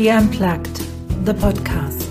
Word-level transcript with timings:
She 0.00 0.10
Unplugged, 0.10 0.78
the 1.26 1.34
podcast. 1.34 2.08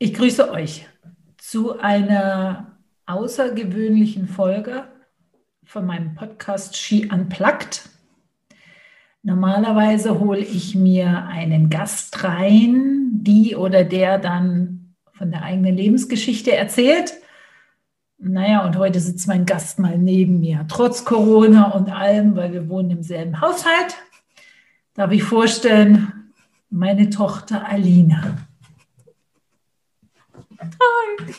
Ich 0.00 0.14
grüße 0.14 0.50
euch 0.50 0.88
zu 1.36 1.78
einer 1.78 2.76
außergewöhnlichen 3.06 4.26
Folge 4.26 4.88
von 5.62 5.86
meinem 5.86 6.16
Podcast 6.16 6.76
She 6.76 7.08
Unplugged. 7.08 7.88
Normalerweise 9.22 10.18
hole 10.18 10.40
ich 10.40 10.74
mir 10.74 11.28
einen 11.28 11.70
Gast 11.70 12.24
rein, 12.24 13.10
die 13.12 13.54
oder 13.54 13.84
der 13.84 14.18
dann 14.18 14.83
von 15.24 15.30
der 15.30 15.42
eigenen 15.42 15.74
Lebensgeschichte 15.74 16.54
erzählt. 16.54 17.14
Naja, 18.18 18.62
und 18.66 18.76
heute 18.76 19.00
sitzt 19.00 19.26
mein 19.26 19.46
Gast 19.46 19.78
mal 19.78 19.96
neben 19.96 20.40
mir, 20.40 20.66
trotz 20.68 21.06
Corona 21.06 21.70
und 21.70 21.88
allem, 21.90 22.36
weil 22.36 22.52
wir 22.52 22.68
wohnen 22.68 22.90
im 22.90 23.02
selben 23.02 23.40
Haushalt. 23.40 23.96
Darf 24.92 25.12
ich 25.12 25.22
vorstellen, 25.22 26.30
meine 26.68 27.08
Tochter 27.08 27.66
Alina. 27.66 28.36
Hi. 30.60 31.34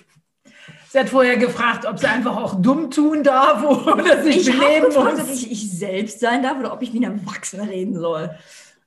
Sie 0.90 1.00
hat 1.00 1.10
vorher 1.10 1.38
gefragt, 1.38 1.86
ob 1.86 2.00
sie 2.00 2.08
einfach 2.08 2.38
auch 2.38 2.60
dumm 2.60 2.90
tun 2.90 3.22
darf 3.22 3.64
oder 3.64 4.24
sich 4.24 4.38
ich 4.38 4.46
benehmen 4.48 4.86
gefragt, 4.88 5.18
muss. 5.18 5.28
ob 5.28 5.32
ich, 5.32 5.52
ich 5.52 5.70
selbst 5.78 6.20
sein 6.22 6.42
darf 6.42 6.58
oder 6.58 6.74
ob 6.74 6.82
ich 6.82 6.92
wie 6.92 7.06
ein 7.06 7.20
Erwachsener 7.20 7.70
reden 7.70 8.00
soll. 8.00 8.36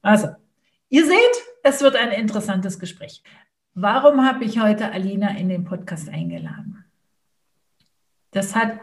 Also, 0.03 0.31
ihr 0.89 1.07
seht, 1.07 1.45
es 1.63 1.83
wird 1.83 1.95
ein 1.95 2.11
interessantes 2.11 2.81
Gespräch. 2.81 3.23
Warum 3.81 4.27
habe 4.27 4.45
ich 4.45 4.59
heute 4.59 4.91
Alina 4.91 5.37
in 5.37 5.49
den 5.49 5.63
Podcast 5.63 6.09
eingeladen? 6.09 6.85
Das 8.33 8.57
hat 8.57 8.81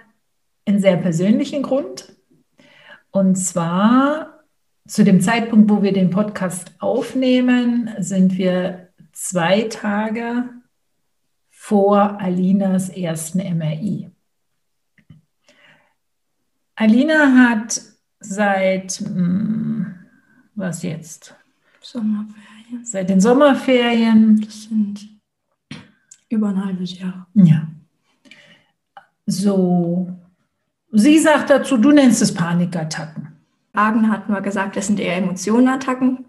einen 0.66 0.80
sehr 0.80 0.96
persönlichen 0.96 1.64
Grund. 1.64 2.16
Und 3.12 3.36
zwar 3.36 4.46
zu 4.88 5.04
dem 5.04 5.20
Zeitpunkt, 5.20 5.70
wo 5.70 5.84
wir 5.84 5.92
den 5.92 6.12
Podcast 6.12 6.76
aufnehmen, 6.80 7.94
sind 7.98 8.38
wir 8.38 8.88
zwei 9.12 9.64
Tage 9.64 10.48
vor 11.50 12.22
Alinas 12.22 12.88
ersten 12.88 13.40
MRI. 13.40 14.10
Alina 16.76 17.50
hat 17.50 17.82
seit, 18.22 18.94
hm, 18.94 19.94
was 20.56 20.84
jetzt? 20.84 21.36
Sommerferien. 21.82 22.55
Seit 22.84 23.10
den 23.10 23.22
Sommerferien. 23.22 24.42
Das 24.42 24.64
sind 24.64 25.08
über 26.30 26.50
ein 26.50 26.64
halbes 26.64 26.98
Jahr. 27.00 27.28
Ja. 27.34 27.68
So, 29.26 30.10
sie 30.92 31.20
sagt 31.20 31.50
dazu, 31.50 31.78
du 31.78 31.92
nennst 31.92 32.22
es 32.22 32.34
Panikattacken. 32.34 33.30
Hagen 33.76 34.10
hat 34.12 34.30
mal 34.30 34.42
gesagt, 34.42 34.78
es 34.78 34.88
sind 34.88 35.00
eher 35.00 35.18
Emotionenattacken, 35.18 36.26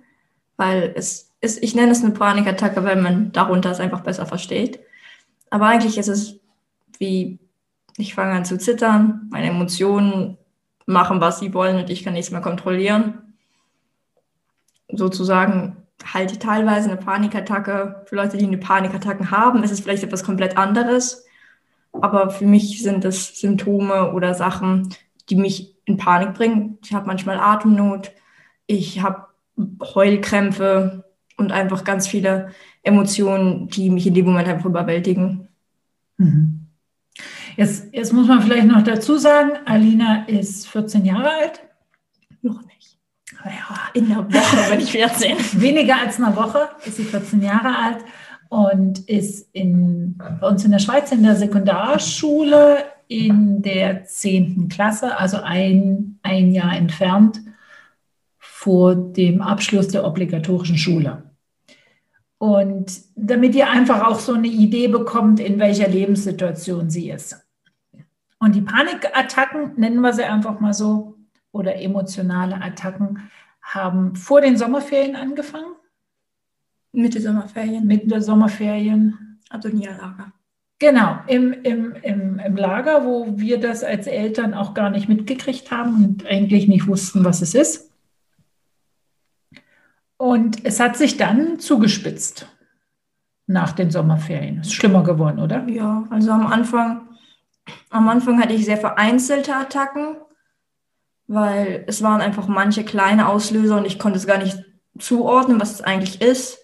weil 0.57 0.93
es 0.97 1.33
ist, 1.41 1.63
ich 1.63 1.75
nenne 1.75 1.93
es 1.93 2.03
eine 2.03 2.13
Panikattacke, 2.13 2.83
weil 2.83 3.01
man 3.01 3.33
darunter 3.33 3.71
es 3.71 3.81
einfach 3.81 4.01
besser 4.01 4.27
versteht. 4.27 4.81
Aber 5.51 5.67
eigentlich 5.67 5.99
ist 5.99 6.09
es 6.09 6.41
wie, 6.99 7.39
ich 7.97 8.15
fange 8.15 8.33
an 8.33 8.45
zu 8.45 8.59
zittern, 8.59 9.29
meine 9.31 9.49
Emotionen 9.49 10.39
machen, 10.87 11.21
was 11.21 11.41
sie 11.41 11.53
wollen 11.55 11.77
und 11.77 11.91
ich 11.91 12.03
kann 12.03 12.15
nichts 12.15 12.31
mehr 12.31 12.41
kontrollieren. 12.41 13.35
Sozusagen 14.91 15.77
halte 16.05 16.39
teilweise 16.39 16.91
eine 16.91 17.01
Panikattacke. 17.01 18.03
Für 18.07 18.17
Leute, 18.17 18.37
die 18.37 18.47
eine 18.47 18.59
Panikattacken 18.59 19.31
haben, 19.31 19.63
ist 19.63 19.71
es 19.71 19.81
vielleicht 19.81 20.03
etwas 20.03 20.25
komplett 20.25 20.57
anderes. 20.57 21.25
Aber 21.93 22.31
für 22.31 22.45
mich 22.45 22.83
sind 22.83 23.05
es 23.05 23.41
Symptome 23.41 24.13
oder 24.13 24.35
Sachen, 24.35 24.95
die 25.29 25.37
mich 25.37 25.75
in 25.85 25.97
Panik 25.97 26.35
bringen. 26.35 26.79
Ich 26.85 26.93
habe 26.93 27.07
manchmal 27.07 27.39
Atemnot, 27.39 28.13
ich 28.67 29.03
habe 29.03 29.27
Heulkrämpfe 29.95 31.05
und 31.37 31.53
einfach 31.53 31.85
ganz 31.85 32.07
viele 32.07 32.51
Emotionen, 32.83 33.69
die 33.69 33.91
mich 33.91 34.07
in 34.07 34.15
dem 34.15 34.27
Moment 34.27 34.49
einfach 34.49 34.67
überwältigen. 34.67 35.49
Mhm. 36.19 36.67
Jetzt, 37.57 37.93
jetzt 37.93 38.13
muss 38.13 38.29
man 38.29 38.43
vielleicht 38.43 38.67
noch 38.67 38.83
dazu 38.83 39.17
sagen, 39.17 39.53
Alina 39.65 40.27
ist 40.27 40.69
14 40.69 41.05
Jahre 41.05 41.31
alt. 41.31 41.63
Noch 42.43 42.61
nicht. 42.67 42.76
Ja, 43.47 43.91
In 43.95 44.09
der 44.09 44.19
Woche, 44.19 44.71
wenn 44.71 44.81
ich 44.81 44.91
14. 44.91 45.37
weniger 45.61 45.99
als 46.01 46.21
eine 46.21 46.35
Woche 46.35 46.69
ist 46.85 46.97
sie 46.97 47.05
14 47.05 47.43
Jahre 47.43 47.77
alt 47.77 47.99
und 48.49 49.09
ist 49.09 49.49
in, 49.55 50.19
bei 50.41 50.49
uns 50.49 50.65
in 50.65 50.73
der 50.73 50.79
Schweiz 50.79 51.13
in 51.13 51.23
der 51.23 51.37
Sekundarschule 51.37 52.85
in 53.09 53.63
der 53.63 54.05
10. 54.05 54.69
Klasse, 54.69 55.17
also 55.17 55.39
ein, 55.43 56.19
ein 56.23 56.53
Jahr 56.53 56.77
entfernt 56.77 57.41
vor 58.39 58.97
dem 58.97 59.41
Abschluss 59.43 59.89
der 59.89 60.05
obligatorischen 60.05 60.77
Schule. 60.77 61.23
Und 62.39 63.01
damit 63.15 63.55
ihr 63.55 63.71
einfach 63.71 64.07
auch 64.07 64.19
so 64.19 64.35
eine 64.35 64.49
Idee 64.49 64.89
bekommt, 64.89 65.41
in 65.41 65.59
welcher 65.59 65.89
Lebenssituation 65.89 66.91
sie 66.91 67.11
ist. 67.11 67.47
Und 68.39 68.55
die 68.55 68.61
Panikattacken, 68.61 69.73
nennen 69.77 70.01
wir 70.01 70.13
sie 70.13 70.25
einfach 70.25 70.61
mal 70.61 70.75
so, 70.75 71.16
oder 71.53 71.77
emotionale 71.77 72.61
Attacken, 72.61 73.31
haben 73.63 74.15
vor 74.15 74.41
den 74.41 74.57
Sommerferien 74.57 75.17
angefangen, 75.17 75.75
Mitte 76.93 77.21
Sommerferien. 77.21 77.87
mitten 77.87 78.09
der 78.09 78.23
Sommerferien. 78.23 79.39
Also 79.51 79.69
Niederlager. 79.69 80.33
Genau, 80.79 81.19
im, 81.27 81.53
im, 81.63 81.95
im, 82.03 82.39
im 82.39 82.57
Lager, 82.57 83.05
wo 83.05 83.39
wir 83.39 83.59
das 83.61 83.83
als 83.85 84.07
Eltern 84.07 84.55
auch 84.55 84.75
gar 84.75 84.91
nicht 84.91 85.09
mitgekriegt 85.09 85.71
haben 85.71 86.05
und 86.05 86.27
eigentlich 86.27 86.69
nicht 86.69 86.87
wussten, 86.87 87.25
was 87.25 87.41
es 87.41 87.55
ist. 87.55 87.91
Und 90.19 90.65
es 90.65 90.81
hat 90.81 90.97
sich 90.97 91.17
dann 91.17 91.59
zugespitzt 91.59 92.47
nach 93.47 93.73
den 93.73 93.91
Sommerferien. 93.91 94.61
Ist 94.61 94.75
schlimmer 94.75 95.03
geworden, 95.03 95.39
oder? 95.39 95.67
Ja, 95.69 96.07
also 96.11 96.31
am 96.33 96.47
Anfang, 96.47 97.09
am 97.91 98.09
Anfang 98.09 98.41
hatte 98.41 98.55
ich 98.55 98.65
sehr 98.65 98.79
vereinzelte 98.79 99.55
Attacken, 99.55 100.17
weil 101.29 101.85
es 101.87 102.03
waren 102.03 102.21
einfach 102.21 102.49
manche 102.49 102.85
kleine 102.85 103.29
Auslöser 103.29 103.77
und 103.79 103.87
ich 103.87 103.99
konnte 103.99 104.19
es 104.19 104.27
gar 104.27 104.39
nicht 104.39 104.59
zuordnen, 104.99 105.61
was 105.61 105.73
es 105.73 105.81
eigentlich 105.81 106.21
ist. 106.21 106.59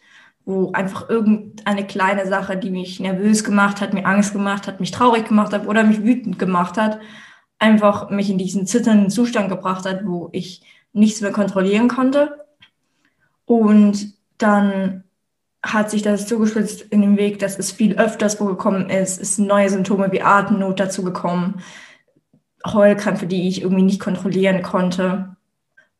Wo 0.44 0.72
einfach 0.72 1.08
irgendeine 1.08 1.86
kleine 1.86 2.26
Sache, 2.26 2.56
die 2.56 2.70
mich 2.70 2.98
nervös 2.98 3.44
gemacht 3.44 3.80
hat, 3.80 3.94
mir 3.94 4.06
Angst 4.06 4.32
gemacht 4.32 4.66
hat, 4.66 4.80
mich 4.80 4.90
traurig 4.90 5.28
gemacht 5.28 5.52
hat 5.52 5.68
oder 5.68 5.84
mich 5.84 6.02
wütend 6.02 6.38
gemacht 6.38 6.76
hat, 6.76 6.98
einfach 7.60 8.10
mich 8.10 8.28
in 8.28 8.38
diesen 8.38 8.66
zitternden 8.66 9.08
Zustand 9.08 9.48
gebracht 9.48 9.86
hat, 9.86 10.04
wo 10.04 10.30
ich 10.32 10.62
nichts 10.92 11.20
mehr 11.20 11.30
kontrollieren 11.30 11.86
konnte. 11.86 12.44
Und 13.44 14.14
dann 14.38 15.04
hat 15.62 15.90
sich 15.90 16.02
das 16.02 16.26
zugespitzt 16.26 16.82
in 16.90 17.02
dem 17.02 17.16
Weg, 17.16 17.38
dass 17.38 17.56
es 17.56 17.70
viel 17.70 17.96
öfters 17.96 18.34
vorgekommen 18.34 18.90
ist. 18.90 19.20
Es 19.20 19.36
sind 19.36 19.46
neue 19.46 19.70
Symptome 19.70 20.10
wie 20.10 20.22
Atemnot 20.22 20.80
dazu 20.80 21.04
gekommen, 21.04 21.62
Heulkrämpfe, 22.66 23.26
die 23.26 23.48
ich 23.48 23.62
irgendwie 23.62 23.82
nicht 23.82 24.00
kontrollieren 24.00 24.62
konnte. 24.62 25.36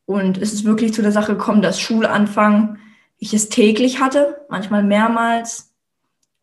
Und 0.06 0.38
es 0.38 0.52
ist 0.52 0.64
wirklich 0.64 0.92
zu 0.92 1.02
der 1.02 1.12
Sache 1.12 1.32
gekommen, 1.32 1.62
dass 1.62 1.80
Schulanfang 1.80 2.78
ich 3.18 3.34
es 3.34 3.48
täglich 3.48 4.00
hatte, 4.00 4.44
manchmal 4.48 4.82
mehrmals. 4.82 5.72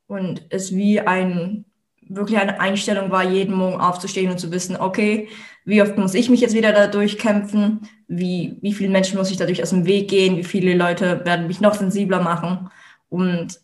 Und 0.07 0.45
es 0.49 0.73
wie 0.73 1.01
ein, 1.01 1.65
wirklich 2.01 2.39
eine 2.39 2.59
Einstellung 2.59 3.11
war, 3.11 3.23
jeden 3.23 3.53
Morgen 3.53 3.79
aufzustehen 3.79 4.31
und 4.31 4.39
zu 4.39 4.51
wissen, 4.51 4.77
okay, 4.77 5.27
wie 5.65 5.81
oft 5.81 5.97
muss 5.97 6.15
ich 6.15 6.29
mich 6.29 6.41
jetzt 6.41 6.55
wieder 6.55 6.71
da 6.71 6.87
durchkämpfen? 6.87 7.81
Wie, 8.07 8.57
wie 8.61 8.73
viele 8.73 8.89
Menschen 8.89 9.17
muss 9.17 9.29
ich 9.29 9.37
dadurch 9.37 9.61
aus 9.61 9.69
dem 9.69 9.85
Weg 9.85 10.09
gehen? 10.09 10.37
Wie 10.37 10.43
viele 10.43 10.73
Leute 10.73 11.23
werden 11.25 11.47
mich 11.47 11.61
noch 11.61 11.75
sensibler 11.75 12.21
machen? 12.21 12.69
Und 13.09 13.59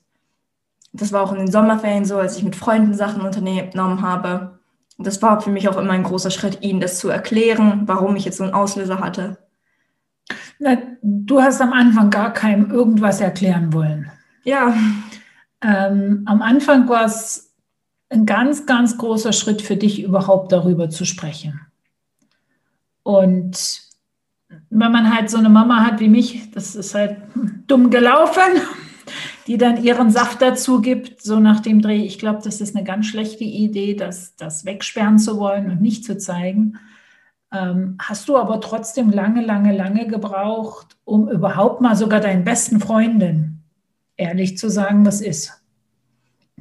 das 0.94 1.12
war 1.12 1.24
auch 1.24 1.32
in 1.32 1.40
den 1.40 1.52
Sommerferien 1.52 2.06
so, 2.06 2.18
als 2.18 2.38
ich 2.38 2.44
mit 2.44 2.56
Freunden 2.56 2.94
Sachen 2.94 3.22
unternommen 3.22 4.02
habe. 4.02 4.55
Das 4.98 5.22
war 5.22 5.42
für 5.42 5.50
mich 5.50 5.68
auch 5.68 5.78
immer 5.78 5.92
ein 5.92 6.04
großer 6.04 6.32
Schritt, 6.32 6.60
ihnen 6.62 6.80
das 6.80 7.00
zu 7.00 7.10
erklären, 7.10 7.84
warum 7.86 8.16
ich 8.16 8.26
jetzt 8.26 8.38
so 8.38 8.44
einen 8.44 8.54
Auslöser 8.54 9.00
hatte. 9.00 9.38
Na, 10.60 10.78
du 11.02 11.42
hast 11.42 11.62
am 11.62 11.74
Anfang 11.74 12.10
gar 12.10 12.34
keinem 12.34 12.72
irgendwas 12.72 13.22
erklären 13.22 13.74
wollen. 13.74 14.10
Ja, 14.44 14.74
Ähm, 15.62 16.24
am 16.26 16.42
Anfang 16.42 16.88
war 16.90 17.06
es 17.06 17.54
ein 18.10 18.26
ganz, 18.26 18.66
ganz 18.68 18.98
großer 18.98 19.34
Schritt 19.34 19.62
für 19.64 19.76
dich, 19.76 20.04
überhaupt 20.04 20.52
darüber 20.52 20.90
zu 20.90 21.06
sprechen. 21.06 21.60
Und 23.02 23.82
wenn 24.70 24.92
man 24.92 25.14
halt 25.14 25.30
so 25.30 25.38
eine 25.38 25.50
Mama 25.50 25.84
hat 25.84 26.00
wie 26.00 26.10
mich, 26.10 26.52
das 26.52 26.76
ist 26.76 26.94
halt 26.94 27.18
dumm 27.68 27.90
gelaufen, 27.90 28.62
die 29.48 29.58
dann 29.58 29.84
ihren 29.84 30.10
Saft 30.10 30.42
dazu 30.42 30.82
gibt, 30.82 31.22
so 31.22 31.40
nach 31.40 31.60
dem 31.60 31.82
Dreh. 31.82 32.04
Ich 32.04 32.18
glaube, 32.18 32.42
das 32.44 32.62
ist 32.62 32.76
eine 32.76 32.84
ganz 32.84 33.06
schlechte 33.06 33.44
Idee, 33.44 33.94
das, 33.94 34.36
das 34.36 34.66
wegsperren 34.66 35.20
zu 35.20 35.38
wollen 35.38 35.70
und 35.70 35.82
nicht 35.82 36.04
zu 36.04 36.18
zeigen. 36.18 36.80
Ähm, 37.52 37.98
hast 38.00 38.28
du 38.28 38.38
aber 38.38 38.60
trotzdem 38.60 39.12
lange, 39.12 39.46
lange, 39.46 39.76
lange 39.76 40.08
gebraucht, 40.08 40.98
um 41.06 41.30
überhaupt 41.30 41.82
mal 41.82 41.96
sogar 41.96 42.20
deinen 42.20 42.44
besten 42.44 42.80
Freundinnen 42.80 43.56
ehrlich 44.18 44.58
zu 44.58 44.70
sagen, 44.70 45.06
was 45.06 45.22
ist. 45.22 45.62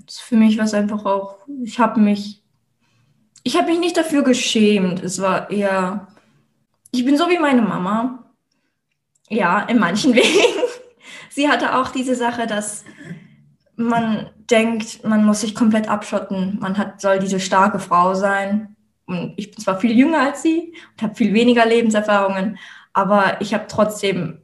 für 0.08 0.36
mich 0.36 0.58
war 0.58 0.64
es 0.64 0.74
einfach 0.74 1.04
auch, 1.04 1.38
ich 1.62 1.78
habe 1.78 2.00
mich, 2.00 2.42
ich 3.42 3.56
habe 3.56 3.70
mich 3.70 3.78
nicht 3.78 3.96
dafür 3.96 4.22
geschämt. 4.22 5.02
Es 5.02 5.20
war 5.20 5.50
eher, 5.50 6.08
ich 6.90 7.04
bin 7.04 7.16
so 7.16 7.28
wie 7.28 7.38
meine 7.38 7.62
Mama. 7.62 8.24
Ja, 9.28 9.60
in 9.60 9.78
manchen 9.78 10.14
Wegen. 10.14 10.53
Sie 11.34 11.48
hatte 11.48 11.76
auch 11.76 11.88
diese 11.88 12.14
Sache, 12.14 12.46
dass 12.46 12.84
man 13.74 14.30
denkt, 14.48 15.02
man 15.02 15.24
muss 15.24 15.40
sich 15.40 15.56
komplett 15.56 15.88
abschotten. 15.88 16.58
Man 16.60 16.78
hat, 16.78 17.00
soll 17.00 17.18
diese 17.18 17.40
starke 17.40 17.80
Frau 17.80 18.14
sein. 18.14 18.76
Und 19.06 19.34
ich 19.36 19.50
bin 19.50 19.58
zwar 19.58 19.80
viel 19.80 19.98
jünger 19.98 20.20
als 20.20 20.42
sie 20.42 20.74
und 20.92 21.02
habe 21.02 21.16
viel 21.16 21.34
weniger 21.34 21.66
Lebenserfahrungen, 21.66 22.56
aber 22.92 23.40
ich 23.40 23.52
habe 23.52 23.64
trotzdem 23.66 24.42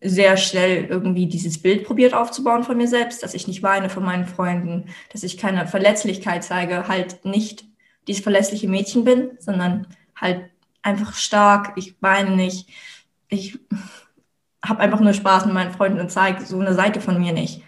sehr 0.00 0.36
schnell 0.36 0.86
irgendwie 0.86 1.26
dieses 1.26 1.62
Bild 1.62 1.84
probiert 1.84 2.12
aufzubauen 2.12 2.64
von 2.64 2.76
mir 2.76 2.88
selbst, 2.88 3.22
dass 3.22 3.34
ich 3.34 3.46
nicht 3.46 3.62
weine 3.62 3.88
von 3.88 4.04
meinen 4.04 4.26
Freunden, 4.26 4.86
dass 5.12 5.22
ich 5.22 5.38
keine 5.38 5.68
Verletzlichkeit 5.68 6.42
zeige, 6.42 6.88
halt 6.88 7.24
nicht 7.24 7.66
dieses 8.08 8.24
verlässliche 8.24 8.68
Mädchen 8.68 9.04
bin, 9.04 9.30
sondern 9.38 9.86
halt 10.16 10.50
einfach 10.82 11.14
stark, 11.14 11.74
ich 11.76 11.94
weine 12.00 12.34
nicht, 12.34 12.68
ich 13.28 13.60
habe 14.64 14.80
einfach 14.80 15.00
nur 15.00 15.12
Spaß 15.12 15.46
mit 15.46 15.54
meinen 15.54 15.72
Freunden 15.72 16.00
und 16.00 16.10
zeige 16.10 16.44
so 16.44 16.58
eine 16.58 16.74
Seite 16.74 17.00
von 17.00 17.18
mir 17.18 17.32
nicht. 17.32 17.62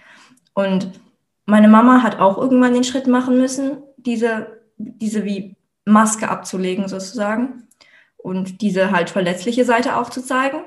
Und 0.55 1.00
meine 1.47 1.69
Mama 1.69 2.03
hat 2.03 2.21
auch 2.21 2.39
irgendwann 2.39 2.75
den 2.75 2.85
Schritt 2.85 3.06
machen 3.06 3.39
müssen, 3.39 3.83
diese, 3.97 4.61
diese 4.77 5.25
wie 5.25 5.56
Maske 5.85 6.29
abzulegen 6.29 6.89
sozusagen 6.89 7.69
und 8.17 8.61
diese 8.61 8.91
halt 8.91 9.11
verletzliche 9.11 9.65
Seite 9.65 9.97
auch 9.97 10.11
zu 10.11 10.23
zeigen. 10.23 10.65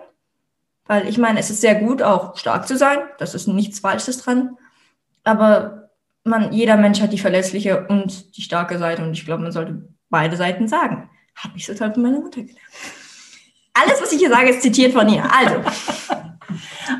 Weil 0.88 1.08
ich 1.08 1.18
meine, 1.18 1.40
es 1.40 1.50
ist 1.50 1.62
sehr 1.62 1.76
gut, 1.76 2.02
auch 2.02 2.38
stark 2.38 2.68
zu 2.68 2.78
sein. 2.78 3.00
Das 3.18 3.34
ist 3.34 3.48
nichts 3.48 3.80
Falsches 3.80 4.20
dran. 4.20 4.58
Aber 5.24 5.90
man, 6.24 6.54
jeder 6.54 6.78
Mensch 6.78 7.02
hat 7.02 7.14
die 7.14 7.18
verletzliche 7.18 7.88
und 7.88 8.38
die 8.38 8.42
starke 8.42 8.78
Seite. 8.78 9.04
Und 9.04 9.14
ich 9.14 9.26
glaube, 9.26 9.44
man 9.44 9.52
sollte 9.52 9.88
beide 10.10 10.38
Seiten 10.38 10.68
sagen. 10.68 11.10
Habe 11.36 11.58
ich 11.58 11.66
so 11.66 11.74
toll 11.74 11.94
von 11.94 12.04
meiner 12.04 12.20
Mutter 12.20 12.42
gelernt. 12.42 12.60
Alles, 13.74 14.02
was 14.02 14.12
ich 14.12 14.20
hier 14.20 14.30
sage, 14.30 14.50
ist 14.50 14.62
zitiert 14.62 14.94
von 14.94 15.10
ihr. 15.10 15.24
Also. 15.34 15.56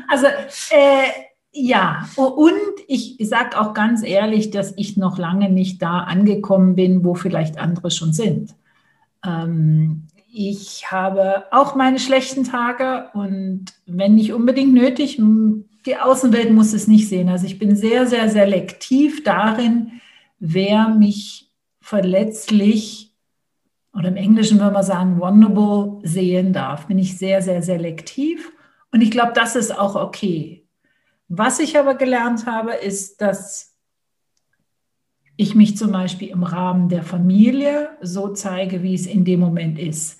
Also, 0.08 0.26
äh, 0.26 1.08
ja, 1.52 2.08
und 2.16 2.52
ich 2.86 3.16
sage 3.20 3.58
auch 3.58 3.72
ganz 3.72 4.02
ehrlich, 4.02 4.50
dass 4.50 4.74
ich 4.76 4.96
noch 4.96 5.16
lange 5.18 5.50
nicht 5.50 5.80
da 5.80 6.00
angekommen 6.00 6.74
bin, 6.74 7.04
wo 7.04 7.14
vielleicht 7.14 7.58
andere 7.58 7.90
schon 7.90 8.12
sind. 8.12 8.54
Ähm, 9.24 10.06
ich 10.32 10.90
habe 10.90 11.44
auch 11.50 11.74
meine 11.74 11.98
schlechten 11.98 12.44
Tage 12.44 13.08
und 13.14 13.72
wenn 13.86 14.14
nicht 14.14 14.34
unbedingt 14.34 14.74
nötig, 14.74 15.18
die 15.86 15.96
Außenwelt 15.96 16.52
muss 16.52 16.74
es 16.74 16.88
nicht 16.88 17.08
sehen. 17.08 17.30
Also 17.30 17.46
ich 17.46 17.58
bin 17.58 17.74
sehr, 17.74 18.06
sehr 18.06 18.28
selektiv 18.28 19.24
darin, 19.24 19.92
wer 20.38 20.88
mich 20.88 21.50
verletzlich 21.80 23.14
oder 23.94 24.08
im 24.08 24.16
Englischen 24.16 24.58
würde 24.60 24.74
man 24.74 24.82
sagen, 24.82 25.18
vulnerable 25.18 26.00
sehen 26.06 26.52
darf. 26.52 26.86
Bin 26.86 26.98
ich 26.98 27.16
sehr, 27.16 27.40
sehr 27.40 27.62
selektiv 27.62 28.52
und 28.92 29.00
ich 29.00 29.10
glaube, 29.10 29.32
das 29.34 29.56
ist 29.56 29.76
auch 29.76 29.94
okay. 29.94 30.66
Was 31.28 31.58
ich 31.58 31.78
aber 31.78 31.94
gelernt 31.94 32.46
habe, 32.46 32.72
ist, 32.72 33.20
dass 33.20 33.76
ich 35.36 35.54
mich 35.54 35.76
zum 35.76 35.92
Beispiel 35.92 36.28
im 36.28 36.42
Rahmen 36.42 36.88
der 36.88 37.02
Familie 37.02 37.90
so 38.00 38.28
zeige, 38.28 38.82
wie 38.82 38.94
es 38.94 39.06
in 39.06 39.24
dem 39.24 39.40
Moment 39.40 39.78
ist. 39.78 40.18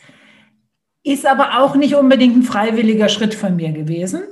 Ist 1.02 1.26
aber 1.26 1.60
auch 1.60 1.76
nicht 1.76 1.94
unbedingt 1.94 2.36
ein 2.36 2.42
freiwilliger 2.42 3.08
Schritt 3.08 3.34
von 3.34 3.56
mir 3.56 3.72
gewesen, 3.72 4.22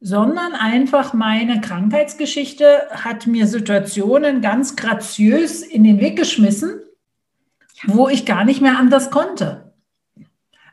sondern 0.00 0.52
einfach 0.52 1.14
meine 1.14 1.60
Krankheitsgeschichte 1.60 2.82
hat 2.90 3.26
mir 3.26 3.46
Situationen 3.46 4.42
ganz 4.42 4.76
graziös 4.76 5.62
in 5.62 5.84
den 5.84 6.00
Weg 6.00 6.16
geschmissen, 6.16 6.82
wo 7.86 8.08
ich 8.08 8.26
gar 8.26 8.44
nicht 8.44 8.60
mehr 8.60 8.76
anders 8.76 9.10
konnte. 9.10 9.63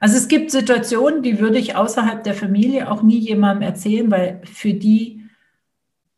Also 0.01 0.17
es 0.17 0.27
gibt 0.27 0.49
Situationen, 0.49 1.21
die 1.21 1.39
würde 1.39 1.59
ich 1.59 1.75
außerhalb 1.75 2.23
der 2.23 2.33
Familie 2.33 2.89
auch 2.89 3.03
nie 3.03 3.19
jemandem 3.19 3.61
erzählen, 3.69 4.09
weil 4.09 4.41
für 4.45 4.73
die, 4.73 5.29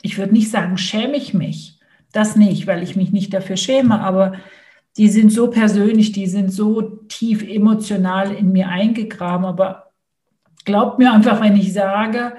ich 0.02 0.18
würde 0.18 0.32
nicht 0.32 0.50
sagen, 0.50 0.78
schäme 0.78 1.18
ich 1.18 1.34
mich, 1.34 1.82
das 2.14 2.38
nicht, 2.38 2.66
weil 2.66 2.82
ich 2.82 2.96
mich 2.96 3.12
nicht 3.12 3.34
dafür 3.34 3.58
schäme, 3.58 4.00
aber 4.00 4.36
die 4.96 5.10
sind 5.10 5.34
so 5.34 5.50
persönlich, 5.50 6.14
die 6.14 6.28
sind 6.28 6.50
so 6.54 6.82
tief 7.10 7.44
emotional 7.44 8.34
in 8.34 8.54
mir 8.54 8.70
eingegraben. 8.70 9.46
Aber 9.46 9.92
glaubt 10.64 10.98
mir 10.98 11.12
einfach, 11.12 11.42
wenn 11.42 11.58
ich 11.58 11.74
sage, 11.74 12.38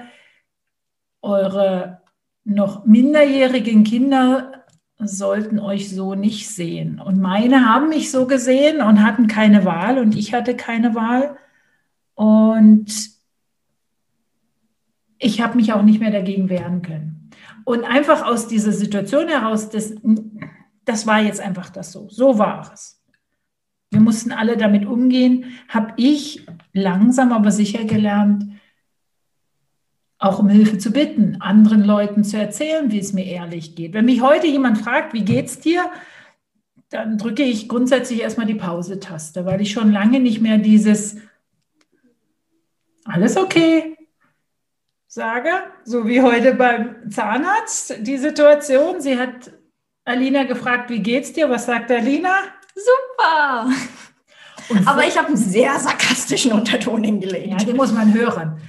eure 1.21 2.01
noch 2.43 2.85
minderjährigen 2.85 3.83
Kinder 3.83 4.54
sollten 4.99 5.59
euch 5.59 5.89
so 5.89 6.15
nicht 6.15 6.49
sehen. 6.49 6.99
Und 6.99 7.19
meine 7.19 7.65
haben 7.65 7.89
mich 7.89 8.11
so 8.11 8.27
gesehen 8.27 8.81
und 8.81 9.03
hatten 9.03 9.27
keine 9.27 9.65
Wahl 9.65 9.99
und 9.99 10.15
ich 10.15 10.33
hatte 10.33 10.55
keine 10.55 10.95
Wahl. 10.95 11.37
Und 12.13 13.11
ich 15.17 15.41
habe 15.41 15.57
mich 15.57 15.73
auch 15.73 15.81
nicht 15.81 15.99
mehr 15.99 16.11
dagegen 16.11 16.49
wehren 16.49 16.81
können. 16.81 17.29
Und 17.65 17.83
einfach 17.83 18.25
aus 18.25 18.47
dieser 18.47 18.71
Situation 18.71 19.27
heraus, 19.27 19.69
das, 19.69 19.95
das 20.85 21.07
war 21.07 21.19
jetzt 21.21 21.41
einfach 21.41 21.69
das 21.69 21.91
so. 21.91 22.07
So 22.09 22.37
war 22.37 22.71
es. 22.73 23.01
Wir 23.91 23.99
mussten 24.01 24.31
alle 24.31 24.55
damit 24.55 24.85
umgehen. 24.85 25.45
Habe 25.67 25.93
ich 25.97 26.45
langsam 26.73 27.31
aber 27.31 27.51
sicher 27.51 27.85
gelernt, 27.85 28.45
auch 30.25 30.39
um 30.39 30.49
Hilfe 30.49 30.77
zu 30.77 30.91
bitten, 30.91 31.37
anderen 31.39 31.83
Leuten 31.83 32.23
zu 32.23 32.37
erzählen, 32.37 32.91
wie 32.91 32.99
es 32.99 33.13
mir 33.13 33.25
ehrlich 33.25 33.75
geht. 33.75 33.93
Wenn 33.93 34.05
mich 34.05 34.21
heute 34.21 34.47
jemand 34.47 34.79
fragt, 34.79 35.13
wie 35.13 35.23
geht's 35.23 35.59
dir, 35.59 35.89
dann 36.89 37.17
drücke 37.17 37.43
ich 37.43 37.69
grundsätzlich 37.69 38.21
erstmal 38.21 38.47
die 38.47 38.55
Pause-Taste, 38.55 39.45
weil 39.45 39.61
ich 39.61 39.71
schon 39.71 39.91
lange 39.91 40.19
nicht 40.19 40.41
mehr 40.41 40.57
dieses 40.57 41.17
alles 43.05 43.37
okay, 43.37 43.95
sage, 45.07 45.49
so 45.83 46.07
wie 46.07 46.21
heute 46.21 46.55
beim 46.55 47.09
Zahnarzt, 47.09 47.95
die 48.01 48.17
Situation. 48.17 48.99
Sie 48.99 49.17
hat 49.17 49.51
Alina 50.03 50.43
gefragt, 50.43 50.89
wie 50.89 50.99
geht's 50.99 51.33
dir? 51.33 51.49
Was 51.49 51.67
sagt 51.67 51.91
Alina? 51.91 52.35
Super! 52.73 53.69
Und 54.69 54.87
Aber 54.87 55.05
ich 55.05 55.17
habe 55.17 55.27
einen 55.27 55.37
sehr 55.37 55.77
sarkastischen 55.79 56.51
Unterton 56.51 57.03
hingelegt. 57.03 57.47
Ja, 57.47 57.57
den 57.57 57.77
muss 57.77 57.91
man 57.91 58.13
hören. 58.13 58.59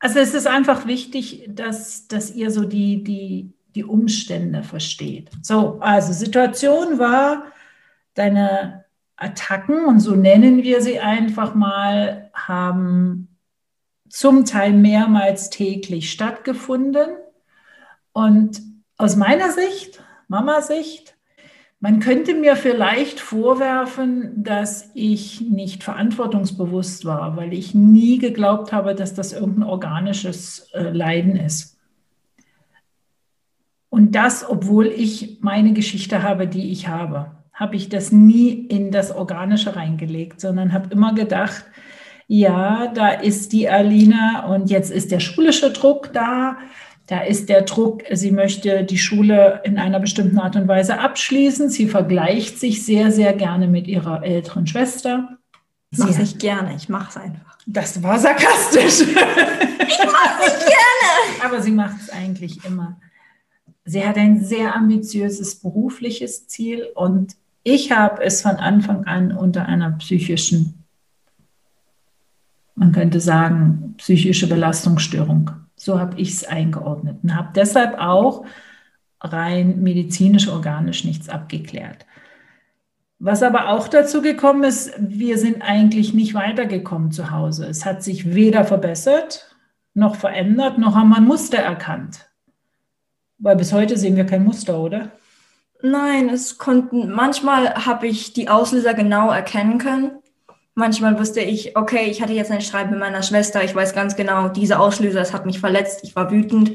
Also 0.00 0.18
es 0.18 0.32
ist 0.34 0.46
einfach 0.46 0.86
wichtig, 0.86 1.44
dass, 1.48 2.08
dass 2.08 2.34
ihr 2.34 2.50
so 2.50 2.64
die, 2.64 3.04
die, 3.04 3.52
die 3.74 3.84
Umstände 3.84 4.62
versteht. 4.62 5.30
So, 5.42 5.78
also 5.80 6.12
Situation 6.12 6.98
war, 6.98 7.44
deine 8.14 8.86
Attacken, 9.16 9.84
und 9.84 10.00
so 10.00 10.16
nennen 10.16 10.62
wir 10.62 10.80
sie 10.80 10.98
einfach 10.98 11.54
mal, 11.54 12.30
haben 12.32 13.36
zum 14.08 14.46
Teil 14.46 14.72
mehrmals 14.72 15.50
täglich 15.50 16.10
stattgefunden. 16.10 17.10
Und 18.12 18.60
aus 18.96 19.16
meiner 19.16 19.52
Sicht, 19.52 20.02
Mama 20.28 20.62
Sicht, 20.62 21.14
man 21.80 21.98
könnte 21.98 22.34
mir 22.34 22.56
vielleicht 22.56 23.20
vorwerfen, 23.20 24.42
dass 24.44 24.90
ich 24.94 25.40
nicht 25.40 25.82
verantwortungsbewusst 25.82 27.06
war, 27.06 27.38
weil 27.38 27.54
ich 27.54 27.74
nie 27.74 28.18
geglaubt 28.18 28.70
habe, 28.70 28.94
dass 28.94 29.14
das 29.14 29.32
irgendein 29.32 29.64
organisches 29.64 30.68
äh, 30.74 30.90
Leiden 30.90 31.36
ist. 31.36 31.78
Und 33.88 34.14
das, 34.14 34.48
obwohl 34.48 34.86
ich 34.86 35.38
meine 35.40 35.72
Geschichte 35.72 36.22
habe, 36.22 36.46
die 36.46 36.70
ich 36.70 36.86
habe, 36.86 37.32
habe 37.52 37.76
ich 37.76 37.88
das 37.88 38.12
nie 38.12 38.50
in 38.52 38.90
das 38.90 39.10
Organische 39.10 39.74
reingelegt, 39.74 40.40
sondern 40.40 40.72
habe 40.74 40.92
immer 40.92 41.14
gedacht, 41.14 41.64
ja, 42.26 42.86
da 42.94 43.08
ist 43.08 43.52
die 43.52 43.68
Alina 43.68 44.46
und 44.46 44.70
jetzt 44.70 44.90
ist 44.92 45.10
der 45.10 45.18
schulische 45.18 45.72
Druck 45.72 46.12
da. 46.12 46.58
Da 47.10 47.22
ist 47.22 47.48
der 47.48 47.62
Druck, 47.62 48.04
sie 48.12 48.30
möchte 48.30 48.84
die 48.84 48.96
Schule 48.96 49.62
in 49.64 49.78
einer 49.78 49.98
bestimmten 49.98 50.38
Art 50.38 50.54
und 50.54 50.68
Weise 50.68 51.00
abschließen. 51.00 51.68
Sie 51.68 51.88
vergleicht 51.88 52.60
sich 52.60 52.86
sehr, 52.86 53.10
sehr 53.10 53.32
gerne 53.32 53.66
mit 53.66 53.88
ihrer 53.88 54.22
älteren 54.22 54.68
Schwester. 54.68 55.36
Mache 55.90 56.22
ich 56.22 56.38
gerne, 56.38 56.76
ich 56.76 56.88
mache 56.88 57.08
es 57.10 57.16
einfach. 57.16 57.58
Das 57.66 58.00
war 58.04 58.16
sarkastisch. 58.16 59.00
ich 59.08 59.98
mache 59.98 60.44
es 60.46 60.58
gerne. 60.60 61.44
Aber 61.44 61.60
sie 61.60 61.72
macht 61.72 61.96
es 62.00 62.10
eigentlich 62.10 62.64
immer. 62.64 63.00
Sie 63.84 64.06
hat 64.06 64.16
ein 64.16 64.44
sehr 64.44 64.76
ambitiöses 64.76 65.56
berufliches 65.56 66.46
Ziel 66.46 66.86
und 66.94 67.34
ich 67.64 67.90
habe 67.90 68.22
es 68.22 68.40
von 68.40 68.54
Anfang 68.54 69.06
an 69.06 69.32
unter 69.32 69.66
einer 69.66 69.90
psychischen 69.98 70.76
man 72.76 72.92
könnte 72.92 73.20
sagen, 73.20 73.94
psychische 73.98 74.46
Belastungsstörung. 74.46 75.50
So 75.80 75.98
habe 75.98 76.20
ich 76.20 76.28
es 76.34 76.44
eingeordnet 76.44 77.20
und 77.22 77.34
habe 77.34 77.52
deshalb 77.54 77.98
auch 77.98 78.44
rein 79.18 79.80
medizinisch, 79.80 80.46
organisch 80.46 81.04
nichts 81.04 81.30
abgeklärt. 81.30 82.04
Was 83.18 83.42
aber 83.42 83.70
auch 83.70 83.88
dazu 83.88 84.20
gekommen 84.20 84.64
ist, 84.64 84.92
wir 84.98 85.38
sind 85.38 85.62
eigentlich 85.62 86.12
nicht 86.12 86.34
weitergekommen 86.34 87.12
zu 87.12 87.30
Hause. 87.30 87.64
Es 87.64 87.86
hat 87.86 88.02
sich 88.02 88.34
weder 88.34 88.64
verbessert 88.64 89.56
noch 89.94 90.16
verändert, 90.16 90.76
noch 90.76 90.94
haben 90.94 91.08
wir 91.08 91.16
ein 91.16 91.24
Muster 91.24 91.58
erkannt. 91.58 92.30
Weil 93.38 93.56
bis 93.56 93.72
heute 93.72 93.96
sehen 93.96 94.16
wir 94.16 94.26
kein 94.26 94.44
Muster, 94.44 94.78
oder? 94.78 95.12
Nein, 95.80 96.28
es 96.28 96.58
konnten, 96.58 97.10
manchmal 97.10 97.86
habe 97.86 98.06
ich 98.06 98.34
die 98.34 98.50
Auslöser 98.50 98.92
genau 98.92 99.30
erkennen 99.30 99.78
können. 99.78 100.19
Manchmal 100.74 101.18
wusste 101.18 101.40
ich, 101.40 101.76
okay, 101.76 102.06
ich 102.10 102.22
hatte 102.22 102.32
jetzt 102.32 102.50
einen 102.50 102.60
Streit 102.60 102.90
mit 102.90 103.00
meiner 103.00 103.22
Schwester, 103.22 103.62
ich 103.64 103.74
weiß 103.74 103.92
ganz 103.92 104.16
genau, 104.16 104.48
dieser 104.48 104.80
Auslöser, 104.80 105.20
es 105.20 105.32
hat 105.32 105.46
mich 105.46 105.60
verletzt, 105.60 106.00
ich 106.04 106.16
war 106.16 106.30
wütend. 106.30 106.72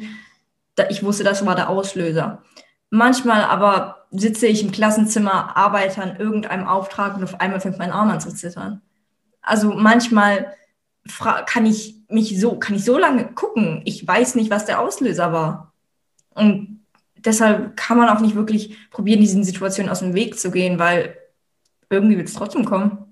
Ich 0.90 1.04
wusste, 1.04 1.24
das 1.24 1.46
war 1.46 1.56
der 1.56 1.70
Auslöser. 1.70 2.44
Manchmal 2.90 3.44
aber 3.44 4.06
sitze 4.12 4.48
ich 4.48 4.62
im 4.64 4.72
Klassenzimmer, 4.72 5.56
arbeite 5.56 6.02
an 6.02 6.18
irgendeinem 6.18 6.68
Auftrag 6.68 7.16
und 7.16 7.24
auf 7.24 7.40
einmal 7.40 7.62
fängt 7.62 7.80
mein 7.80 7.92
Arm 7.92 8.10
an 8.10 8.20
zu 8.20 8.34
zittern. 8.34 8.82
Also 9.42 9.74
manchmal 9.74 10.54
kann 11.46 11.66
ich 11.66 11.96
mich 12.10 12.40
so, 12.40 12.58
kann 12.60 12.76
ich 12.76 12.84
so 12.84 12.98
lange 12.98 13.26
gucken. 13.34 13.82
Ich 13.86 14.06
weiß 14.06 14.36
nicht, 14.36 14.50
was 14.50 14.66
der 14.66 14.82
Auslöser 14.82 15.32
war. 15.32 15.74
Und 16.32 16.86
deshalb 17.16 17.78
kann 17.78 17.98
man 17.98 18.10
auch 18.10 18.20
nicht 18.20 18.36
wirklich 18.36 18.78
probieren, 18.90 19.22
diesen 19.22 19.44
Situationen 19.44 19.92
aus 19.92 20.00
dem 20.00 20.14
Weg 20.14 20.40
zu 20.40 20.52
gehen, 20.52 20.80
weil 20.80 21.18
irgendwie 21.90 22.18
wird 22.18 22.28
es 22.28 22.34
trotzdem 22.34 22.66
kommen. 22.66 23.05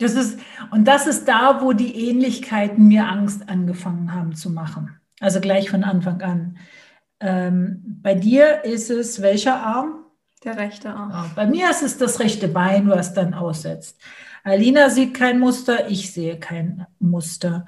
Das 0.00 0.14
ist, 0.14 0.38
und 0.70 0.86
das 0.86 1.06
ist 1.06 1.28
da, 1.28 1.60
wo 1.60 1.74
die 1.74 2.08
Ähnlichkeiten 2.08 2.88
mir 2.88 3.06
Angst 3.06 3.48
angefangen 3.48 4.14
haben 4.14 4.34
zu 4.34 4.50
machen. 4.50 4.98
Also 5.20 5.40
gleich 5.40 5.68
von 5.68 5.84
Anfang 5.84 6.22
an. 6.22 6.58
Ähm, 7.20 7.82
bei 8.02 8.14
dir 8.14 8.64
ist 8.64 8.88
es 8.90 9.20
welcher 9.20 9.62
Arm? 9.62 10.06
Der 10.42 10.56
rechte 10.56 10.88
Arm. 10.88 11.10
Ja, 11.10 11.30
bei 11.36 11.46
mir 11.46 11.68
ist 11.68 11.82
es 11.82 11.98
das 11.98 12.18
rechte 12.18 12.48
Bein, 12.48 12.88
was 12.88 13.12
dann 13.12 13.34
aussetzt. 13.34 14.00
Alina 14.42 14.88
sieht 14.88 15.12
kein 15.12 15.38
Muster, 15.38 15.90
ich 15.90 16.12
sehe 16.12 16.38
kein 16.38 16.86
Muster. 16.98 17.66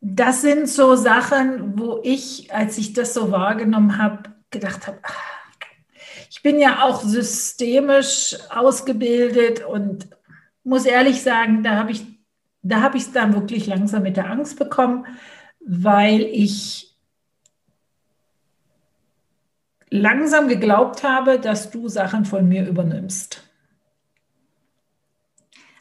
Das 0.00 0.40
sind 0.40 0.70
so 0.70 0.96
Sachen, 0.96 1.78
wo 1.78 2.00
ich, 2.02 2.50
als 2.54 2.78
ich 2.78 2.94
das 2.94 3.12
so 3.12 3.30
wahrgenommen 3.30 3.98
habe, 3.98 4.30
gedacht 4.50 4.86
habe, 4.86 4.98
ah, 5.02 5.30
ich 6.30 6.42
bin 6.42 6.58
ja 6.58 6.84
auch 6.84 7.02
systemisch 7.02 8.38
ausgebildet 8.48 9.62
und 9.62 10.08
muss 10.64 10.84
ehrlich 10.84 11.22
sagen, 11.22 11.62
da 11.62 11.76
habe 11.76 11.92
ich 11.92 12.04
da 12.62 12.82
habe 12.82 12.98
ich 12.98 13.04
es 13.04 13.12
dann 13.12 13.34
wirklich 13.34 13.66
langsam 13.66 14.02
mit 14.02 14.16
der 14.16 14.30
Angst 14.30 14.58
bekommen, 14.58 15.06
weil 15.60 16.22
ich 16.22 16.94
langsam 19.88 20.48
geglaubt 20.48 21.02
habe, 21.02 21.38
dass 21.38 21.70
du 21.70 21.88
Sachen 21.88 22.24
von 22.24 22.48
mir 22.48 22.66
übernimmst. 22.66 23.42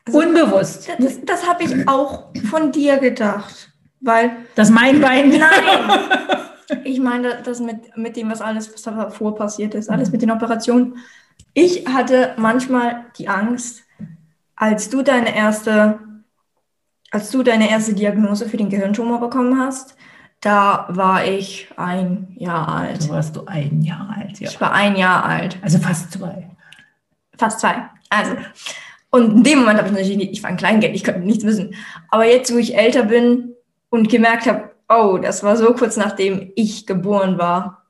Also, 0.05 0.19
Unbewusst. 0.19 0.89
Das, 0.98 1.24
das 1.24 1.48
habe 1.48 1.63
ich 1.63 1.88
auch 1.88 2.29
von 2.50 2.71
dir 2.71 2.98
gedacht. 2.98 3.71
Weil. 4.00 4.31
Das 4.55 4.69
mein 4.69 5.01
Bein. 5.01 5.29
Nein. 5.29 5.50
Ich 6.83 7.00
meine, 7.00 7.41
das 7.43 7.59
mit, 7.59 7.98
mit 7.98 8.15
dem, 8.15 8.29
was 8.29 8.41
alles 8.41 8.71
was 8.74 8.83
davor 8.83 9.36
passiert 9.36 9.74
ist, 9.74 9.89
alles 9.89 10.12
mit 10.12 10.21
den 10.21 10.31
Operationen. 10.31 10.98
Ich 11.53 11.88
hatte 11.88 12.36
manchmal 12.38 13.05
die 13.17 13.27
Angst, 13.27 13.83
als 14.60 14.89
du 14.89 15.01
deine 15.01 15.36
erste, 15.36 16.00
als 17.12 17.32
du 17.32 17.42
deine 17.42 17.70
erste 17.72 17.94
Diagnose 17.94 18.48
für 18.48 18.58
den 18.58 18.70
Gehirntumor 18.70 19.20
bekommen 19.20 19.58
hast, 19.58 19.96
da 20.42 20.86
war 20.89 21.25
ich 21.25 21.70
ein 21.78 22.36
Jahr 22.38 22.68
alt. 22.68 23.06
Da 23.06 23.10
warst 23.10 23.36
du 23.36 23.46
ein 23.46 23.82
Jahr 23.82 24.13
alt, 24.16 24.39
ja. 24.39 24.50
Ich 24.50 24.62
war 24.62 24.74
ein 24.74 24.96
Jahr 24.98 25.25
alt. 25.25 25.58
Also 25.62 25.80
fast 25.80 26.12
zwei. 26.12 26.50
Fast 27.38 27.62
zwei. 27.62 27.89
Also, 28.10 28.36
und 29.10 29.38
in 29.38 29.44
dem 29.44 29.60
Moment 29.60 29.80
habe 29.80 29.88
ich 29.88 29.94
natürlich 29.94 30.18
nicht, 30.18 30.32
ich 30.34 30.44
war 30.44 30.50
ein 30.50 30.58
Kleingeld, 30.58 30.94
ich 30.94 31.06
konnte 31.06 31.22
nichts 31.22 31.46
wissen. 31.46 31.74
Aber 32.10 32.25
jetzt, 32.25 32.54
wo 32.54 32.58
ich 32.58 32.78
älter 32.78 33.04
bin 33.04 33.54
und 33.89 34.10
gemerkt 34.10 34.46
habe, 34.46 34.72
oh, 34.89 35.18
das 35.18 35.42
war 35.42 35.56
so 35.56 35.74
kurz 35.74 35.96
nachdem 35.96 36.51
ich 36.56 36.86
geboren 36.86 37.38
war, 37.38 37.86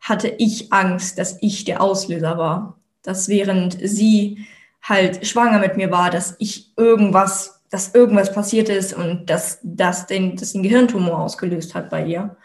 hatte 0.00 0.28
ich 0.38 0.70
Angst, 0.70 1.18
dass 1.18 1.38
ich 1.40 1.64
der 1.64 1.80
Auslöser 1.80 2.36
war. 2.36 2.78
Dass 3.02 3.28
während 3.28 3.78
sie 3.82 4.46
halt 4.82 5.26
schwanger 5.26 5.58
mit 5.58 5.76
mir 5.76 5.90
war, 5.90 6.10
dass 6.10 6.36
ich 6.38 6.72
irgendwas, 6.76 7.62
dass 7.70 7.94
irgendwas 7.94 8.32
passiert 8.32 8.68
ist 8.68 8.92
und 8.92 9.28
dass 9.28 9.58
das 9.62 10.06
den, 10.06 10.36
das 10.36 10.52
den 10.52 10.62
Gehirntumor 10.62 11.18
ausgelöst 11.18 11.74
hat 11.74 11.90
bei 11.90 12.04
ihr. 12.04 12.36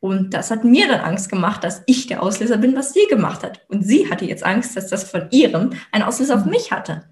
Und 0.00 0.34
das 0.34 0.50
hat 0.50 0.64
mir 0.64 0.86
dann 0.86 1.00
Angst 1.00 1.30
gemacht, 1.30 1.64
dass 1.64 1.82
ich 1.86 2.06
der 2.06 2.22
Auslöser 2.22 2.58
bin, 2.58 2.76
was 2.76 2.92
sie 2.92 3.06
gemacht 3.08 3.42
hat. 3.42 3.62
Und 3.68 3.86
sie 3.86 4.10
hatte 4.10 4.26
jetzt 4.26 4.44
Angst, 4.44 4.76
dass 4.76 4.88
das 4.88 5.04
von 5.04 5.28
ihrem 5.30 5.70
einen 5.92 6.04
Auslöser 6.04 6.34
auf 6.34 6.44
mich 6.44 6.72
hatte. 6.72 7.04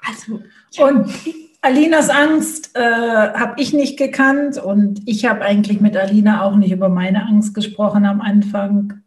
Also, 0.00 0.40
ja. 0.72 0.86
Und 0.86 1.12
Alinas 1.60 2.08
Angst 2.08 2.74
äh, 2.74 2.80
habe 2.80 3.60
ich 3.60 3.72
nicht 3.72 3.96
gekannt 3.98 4.58
und 4.58 5.00
ich 5.06 5.26
habe 5.26 5.42
eigentlich 5.42 5.80
mit 5.80 5.96
Alina 5.96 6.42
auch 6.42 6.56
nicht 6.56 6.72
über 6.72 6.88
meine 6.88 7.26
Angst 7.26 7.54
gesprochen 7.54 8.06
am 8.06 8.20
Anfang. 8.20 9.02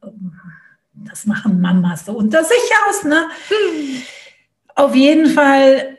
Das 0.93 1.25
machen 1.25 1.60
Mamas 1.60 2.05
so 2.05 2.13
unter 2.13 2.43
sich 2.43 2.72
aus, 2.88 3.03
ne? 3.03 3.24
Hm. 3.50 4.03
Auf 4.75 4.95
jeden 4.95 5.27
Fall 5.27 5.97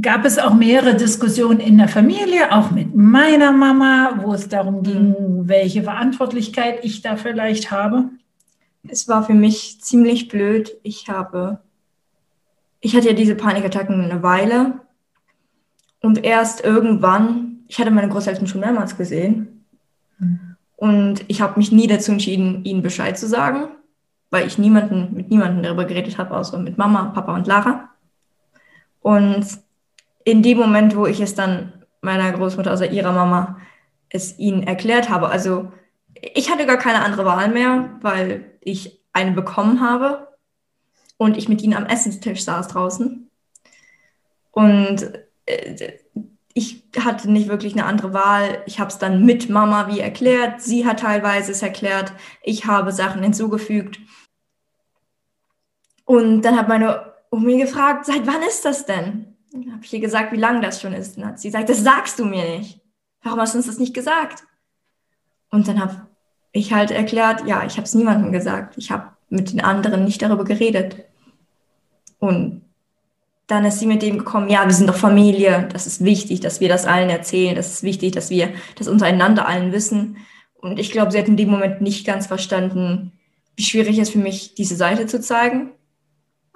gab 0.00 0.24
es 0.24 0.38
auch 0.38 0.54
mehrere 0.54 0.94
Diskussionen 0.94 1.60
in 1.60 1.78
der 1.78 1.88
Familie, 1.88 2.52
auch 2.52 2.70
mit 2.70 2.94
meiner 2.94 3.52
Mama, 3.52 4.20
wo 4.22 4.34
es 4.34 4.48
darum 4.48 4.82
ging, 4.82 5.14
hm. 5.16 5.48
welche 5.48 5.82
Verantwortlichkeit 5.82 6.84
ich 6.84 7.02
da 7.02 7.16
vielleicht 7.16 7.70
habe. 7.70 8.10
Es 8.88 9.08
war 9.08 9.24
für 9.24 9.34
mich 9.34 9.80
ziemlich 9.80 10.28
blöd. 10.28 10.76
Ich 10.82 11.08
habe 11.08 11.60
ich 12.86 12.94
hatte 12.94 13.08
ja 13.08 13.14
diese 13.14 13.34
Panikattacken 13.34 14.00
eine 14.00 14.22
Weile 14.22 14.74
und 16.02 16.24
erst 16.24 16.64
irgendwann, 16.64 17.64
ich 17.66 17.80
hatte 17.80 17.90
meine 17.90 18.08
Großeltern 18.08 18.46
schon 18.46 18.60
mehrmals 18.60 18.96
gesehen 18.96 19.64
mhm. 20.18 20.56
und 20.76 21.24
ich 21.28 21.40
habe 21.40 21.58
mich 21.58 21.72
nie 21.72 21.86
dazu 21.86 22.12
entschieden, 22.12 22.64
ihnen 22.64 22.82
Bescheid 22.82 23.18
zu 23.18 23.26
sagen, 23.26 23.68
weil 24.30 24.46
ich 24.46 24.58
niemanden, 24.58 25.14
mit 25.14 25.30
niemandem 25.30 25.62
darüber 25.62 25.84
geredet 25.84 26.18
habe, 26.18 26.36
außer 26.36 26.58
mit 26.58 26.78
Mama, 26.78 27.06
Papa 27.06 27.34
und 27.34 27.46
Lara. 27.46 27.88
Und 29.06 29.46
in 30.24 30.42
dem 30.42 30.58
Moment, 30.58 30.96
wo 30.96 31.06
ich 31.06 31.20
es 31.20 31.36
dann 31.36 31.84
meiner 32.00 32.32
Großmutter, 32.32 32.72
also 32.72 32.82
ihrer 32.82 33.12
Mama, 33.12 33.60
es 34.08 34.36
ihnen 34.36 34.64
erklärt 34.64 35.10
habe, 35.10 35.28
also 35.28 35.70
ich 36.34 36.50
hatte 36.50 36.66
gar 36.66 36.76
keine 36.76 37.04
andere 37.04 37.24
Wahl 37.24 37.48
mehr, 37.48 38.00
weil 38.02 38.50
ich 38.60 39.00
eine 39.12 39.30
bekommen 39.30 39.80
habe 39.80 40.26
und 41.18 41.36
ich 41.36 41.48
mit 41.48 41.62
ihnen 41.62 41.74
am 41.74 41.86
Essenstisch 41.86 42.42
saß 42.42 42.66
draußen. 42.66 43.30
Und 44.50 45.12
äh, 45.44 45.98
ich 46.52 46.82
hatte 46.98 47.30
nicht 47.30 47.48
wirklich 47.48 47.74
eine 47.74 47.84
andere 47.84 48.12
Wahl. 48.12 48.64
Ich 48.66 48.80
habe 48.80 48.90
es 48.90 48.98
dann 48.98 49.24
mit 49.24 49.48
Mama 49.48 49.86
wie 49.86 50.00
erklärt. 50.00 50.60
Sie 50.60 50.84
hat 50.84 50.98
teilweise 50.98 51.52
es 51.52 51.62
erklärt. 51.62 52.12
Ich 52.42 52.66
habe 52.66 52.90
Sachen 52.90 53.22
hinzugefügt. 53.22 54.00
Und 56.04 56.42
dann 56.42 56.56
hat 56.56 56.66
meine 56.66 57.05
Omi 57.30 57.58
gefragt, 57.58 58.06
seit 58.06 58.26
wann 58.26 58.42
ist 58.42 58.64
das 58.64 58.86
denn? 58.86 59.36
Habe 59.54 59.82
ich 59.82 59.92
ihr 59.92 60.00
gesagt, 60.00 60.32
wie 60.32 60.36
lange 60.36 60.60
das 60.60 60.80
schon 60.80 60.92
ist. 60.92 61.16
Dann 61.16 61.26
hat 61.26 61.40
sie 61.40 61.48
gesagt, 61.48 61.68
das 61.68 61.82
sagst 61.82 62.18
du 62.18 62.24
mir 62.24 62.58
nicht. 62.58 62.80
Warum 63.22 63.40
hast 63.40 63.54
du 63.54 63.58
uns 63.58 63.66
das 63.66 63.78
nicht 63.78 63.94
gesagt? 63.94 64.44
Und 65.50 65.68
dann 65.68 65.80
habe 65.80 66.08
ich 66.52 66.72
halt 66.72 66.90
erklärt, 66.90 67.46
ja, 67.46 67.64
ich 67.64 67.74
habe 67.74 67.84
es 67.84 67.94
niemandem 67.94 68.32
gesagt. 68.32 68.76
Ich 68.76 68.90
habe 68.90 69.16
mit 69.28 69.52
den 69.52 69.60
anderen 69.60 70.04
nicht 70.04 70.22
darüber 70.22 70.44
geredet. 70.44 71.04
Und 72.18 72.62
dann 73.46 73.64
ist 73.64 73.78
sie 73.78 73.86
mit 73.86 74.02
dem 74.02 74.18
gekommen, 74.18 74.48
ja, 74.48 74.64
wir 74.66 74.74
sind 74.74 74.88
doch 74.88 74.96
Familie, 74.96 75.68
das 75.72 75.86
ist 75.86 76.04
wichtig, 76.04 76.40
dass 76.40 76.60
wir 76.60 76.68
das 76.68 76.84
allen 76.84 77.10
erzählen, 77.10 77.54
das 77.54 77.72
ist 77.72 77.82
wichtig, 77.82 78.12
dass 78.12 78.30
wir 78.30 78.52
das 78.76 78.88
untereinander 78.88 79.46
allen 79.46 79.72
wissen. 79.72 80.16
Und 80.54 80.78
ich 80.80 80.90
glaube, 80.90 81.12
sie 81.12 81.18
hat 81.18 81.28
in 81.28 81.36
dem 81.36 81.50
Moment 81.50 81.80
nicht 81.80 82.06
ganz 82.06 82.26
verstanden, 82.26 83.12
wie 83.54 83.62
schwierig 83.62 83.98
es 83.98 84.10
für 84.10 84.18
mich, 84.18 84.54
diese 84.54 84.76
Seite 84.76 85.06
zu 85.06 85.20
zeigen. 85.20 85.70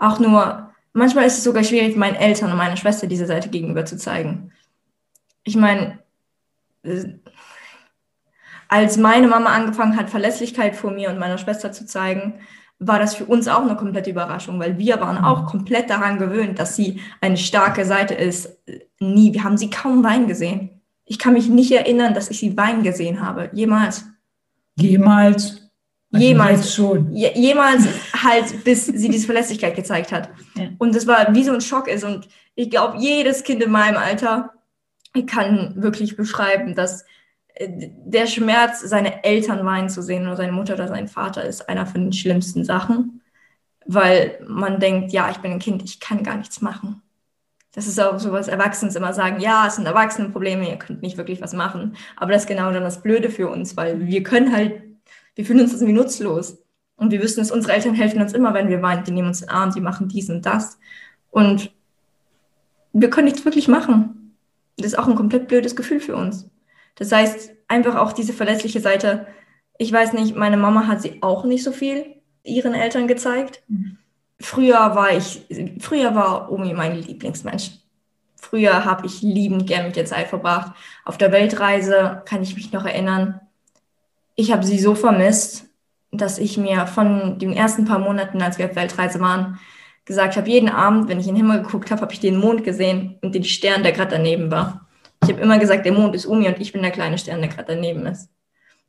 Auch 0.01 0.19
nur, 0.19 0.71
manchmal 0.95 1.27
ist 1.27 1.39
es 1.39 1.45
sogar 1.45 1.63
schwierig, 1.63 1.95
meinen 1.95 2.17
Eltern 2.17 2.51
und 2.51 2.57
meiner 2.57 2.79
Schwester 2.79 3.07
diese 3.07 3.27
Seite 3.27 3.51
gegenüber 3.51 3.85
zu 3.85 3.99
zeigen. 3.99 4.51
Ich 5.45 5.57
meine, 5.57 5.99
äh, 6.83 7.05
als 8.69 8.97
meine 8.97 9.29
Mama 9.29 9.51
angefangen 9.51 9.97
hat, 9.97 10.09
Verlässlichkeit 10.09 10.75
vor 10.75 10.91
mir 10.91 11.11
und 11.11 11.19
meiner 11.19 11.37
Schwester 11.37 11.71
zu 11.71 11.85
zeigen, 11.87 12.41
war 12.79 12.99
das 12.99 13.15
für 13.15 13.27
uns 13.27 13.47
auch 13.47 13.61
eine 13.61 13.77
komplette 13.77 14.11
Überraschung, 14.11 14.59
weil 14.59 14.79
wir 14.79 15.01
waren 15.01 15.19
auch 15.19 15.43
mhm. 15.43 15.47
komplett 15.47 15.91
daran 15.91 16.19
gewöhnt, 16.19 16.59
dass 16.59 16.77
sie 16.77 17.01
eine 17.21 17.37
starke 17.37 17.85
Seite 17.85 18.15
ist. 18.15 18.57
Nie, 18.99 19.35
wir 19.35 19.45
haben 19.45 19.59
sie 19.59 19.69
kaum 19.69 20.03
weinen 20.03 20.29
gesehen. 20.29 20.81
Ich 21.05 21.19
kann 21.19 21.35
mich 21.35 21.49
nicht 21.49 21.73
erinnern, 21.73 22.15
dass 22.15 22.31
ich 22.31 22.39
sie 22.39 22.57
weinen 22.57 22.83
gesehen 22.83 23.21
habe. 23.21 23.51
Jemals. 23.53 24.07
Jemals. 24.77 25.60
Also 26.13 26.27
jemals 26.27 26.75
schon. 26.75 27.13
Je, 27.13 27.33
jemals 27.35 27.87
halt, 28.13 28.65
bis 28.65 28.87
sie 28.87 29.09
diese 29.09 29.27
Verlässlichkeit 29.27 29.77
gezeigt 29.77 30.13
hat. 30.13 30.29
Ja. 30.57 30.67
Und 30.79 30.97
es 30.97 31.07
war 31.07 31.33
wie 31.33 31.45
so 31.45 31.53
ein 31.53 31.61
Schock 31.61 31.87
ist. 31.87 32.03
Und 32.03 32.29
ich 32.57 32.71
glaube, 32.71 32.99
jedes 32.99 33.45
Kind 33.45 33.63
in 33.63 33.71
meinem 33.71 33.97
Alter 33.97 34.53
kann 35.27 35.75
wirklich 35.77 36.17
beschreiben, 36.17 36.75
dass 36.75 37.05
der 37.69 38.27
Schmerz, 38.27 38.81
seine 38.81 39.23
Eltern 39.25 39.65
weinen 39.65 39.89
zu 39.89 40.03
sehen 40.03 40.27
oder 40.27 40.37
seine 40.37 40.53
Mutter 40.53 40.75
oder 40.75 40.89
sein 40.89 41.09
Vater, 41.09 41.45
ist 41.45 41.69
einer 41.69 41.87
von 41.87 42.03
den 42.03 42.13
schlimmsten 42.13 42.65
Sachen, 42.65 43.23
weil 43.87 44.39
man 44.47 44.81
denkt, 44.81 45.13
ja, 45.13 45.31
ich 45.31 45.39
bin 45.39 45.53
ein 45.53 45.59
Kind, 45.59 45.83
ich 45.83 46.01
kann 46.01 46.23
gar 46.23 46.37
nichts 46.37 46.61
machen. 46.61 47.03
Das 47.73 47.87
ist 47.87 48.01
auch 48.01 48.19
so, 48.19 48.33
was 48.33 48.49
Erwachsene 48.49 48.93
immer 48.95 49.13
sagen, 49.13 49.41
ja, 49.41 49.67
es 49.67 49.77
sind 49.77 49.87
Erwachsenenprobleme, 49.87 50.69
ihr 50.69 50.77
könnt 50.77 51.03
nicht 51.03 51.17
wirklich 51.17 51.41
was 51.41 51.53
machen. 51.53 51.97
Aber 52.17 52.33
das 52.33 52.43
ist 52.43 52.49
genau 52.49 52.73
dann 52.73 52.83
das 52.83 53.03
Blöde 53.03 53.31
für 53.31 53.49
uns, 53.49 53.77
weil 53.77 54.07
wir 54.07 54.23
können 54.23 54.53
halt, 54.53 54.83
wir 55.35 55.45
fühlen 55.45 55.61
uns 55.61 55.73
irgendwie 55.73 55.93
nutzlos. 55.93 56.59
Und 56.97 57.13
wir 57.13 57.23
wissen 57.23 57.41
es, 57.41 57.51
unsere 57.51 57.73
Eltern 57.73 57.95
helfen 57.95 58.21
uns 58.21 58.35
immer, 58.35 58.53
wenn 58.53 58.69
wir 58.69 58.83
weinen. 58.83 59.05
Die 59.05 59.13
nehmen 59.13 59.29
uns 59.29 59.41
in 59.41 59.49
den 59.49 59.55
Arm, 59.55 59.73
die 59.73 59.81
machen 59.81 60.09
dies 60.09 60.29
und 60.29 60.45
das. 60.45 60.79
Und 61.31 61.73
wir 62.93 63.09
können 63.11 63.27
nichts 63.27 63.45
wirklich 63.45 63.69
machen. 63.69 64.37
Das 64.77 64.89
ist 64.89 64.99
auch 64.99 65.09
ein 65.09 65.15
komplett 65.15 65.49
blödes 65.49 65.77
Gefühl 65.77 66.01
für 66.01 66.17
uns. 66.17 66.49
Das 66.97 67.13
heißt, 67.13 67.53
einfach 67.69 67.97
auch 67.97 68.13
diese 68.13 68.33
verlässliche 68.33 68.81
Seite. 68.81 69.27
Ich 69.79 69.93
weiß 69.93 70.13
nicht, 70.13 70.37
meine 70.37 70.57
Mama 70.57 70.87
hat 70.87 71.01
sie 71.01 71.23
auch 71.23 71.45
nicht 71.45 71.63
so 71.63 71.73
viel 71.73 72.05
ihren 72.43 72.75
Eltern 72.75 73.07
gezeigt. 73.07 73.63
Mhm. 73.69 73.97
Früher 74.41 74.95
war 74.95 75.13
ich, 75.13 75.47
früher 75.81 76.15
war 76.15 76.51
Omi 76.51 76.73
mein 76.73 76.97
Lieblingsmensch. 76.97 77.73
Früher 78.37 78.85
habe 78.87 79.07
ich 79.07 79.21
liebend 79.21 79.67
gern 79.67 79.87
mit 79.87 79.97
der 79.97 80.07
Zeit 80.07 80.29
verbracht. 80.29 80.73
Auf 81.05 81.19
der 81.19 81.31
Weltreise 81.31 82.23
kann 82.25 82.43
ich 82.43 82.55
mich 82.55 82.73
noch 82.73 82.87
erinnern. 82.87 83.41
Ich 84.41 84.53
habe 84.53 84.65
sie 84.65 84.79
so 84.79 84.95
vermisst 84.95 85.71
dass 86.13 86.39
ich 86.39 86.57
mir 86.57 86.87
von 86.87 87.39
den 87.39 87.53
ersten 87.53 87.85
paar 87.85 87.99
Monaten, 87.99 88.43
als 88.43 88.59
wir 88.59 88.67
auf 88.67 88.77
Weltreise 88.77 89.21
waren, 89.21 89.59
gesagt 90.05 90.37
habe, 90.37 90.49
jeden 90.49 90.69
Abend, 90.69 91.09
wenn 91.09 91.21
ich 91.21 91.29
in 91.29 91.35
den 91.35 91.45
Himmel 91.47 91.63
geguckt 91.63 91.91
habe, 91.91 92.03
habe 92.03 92.13
ich 92.13 92.21
den 92.21 92.39
Mond 92.39 92.65
gesehen 92.65 93.19
und 93.23 93.35
den 93.35 93.45
Stern, 93.45 93.83
der 93.83 93.93
gerade 93.93 94.17
daneben 94.17 94.51
war. 94.51 94.89
Ich 95.23 95.29
habe 95.29 95.41
immer 95.41 95.59
gesagt, 95.59 95.85
der 95.85 95.93
Mond 95.93 96.15
ist 96.15 96.27
Umi 96.27 96.49
und 96.49 96.61
ich 96.61 96.73
bin 96.73 96.83
der 96.83 96.91
kleine 96.91 97.19
Stern, 97.19 97.41
der 97.41 97.51
gerade 97.51 97.75
daneben 97.75 98.07
ist. 98.07 98.29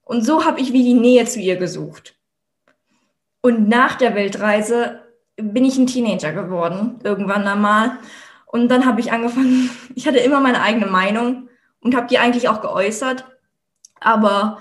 Und 0.04 0.26
so 0.26 0.46
habe 0.46 0.60
ich 0.60 0.74
wie 0.74 0.84
die 0.84 0.94
Nähe 0.94 1.26
zu 1.26 1.40
ihr 1.40 1.58
gesucht. 1.58 2.16
Und 3.42 3.68
nach 3.68 3.96
der 3.96 4.16
Weltreise 4.16 5.02
bin 5.36 5.66
ich 5.66 5.78
ein 5.78 5.88
Teenager 5.88 6.32
geworden, 6.34 7.00
irgendwann 7.04 7.48
einmal. 7.48 7.98
Und 8.48 8.70
dann 8.70 8.86
habe 8.86 9.00
ich 9.00 9.12
angefangen, 9.12 9.70
ich 9.96 10.08
hatte 10.08 10.20
immer 10.20 10.40
meine 10.40 10.62
eigene 10.62 10.88
Meinung 10.88 11.50
und 11.82 11.96
habe 11.96 12.08
die 12.08 12.18
eigentlich 12.18 12.50
auch 12.50 12.62
geäußert. 12.62 13.26
Aber 14.00 14.58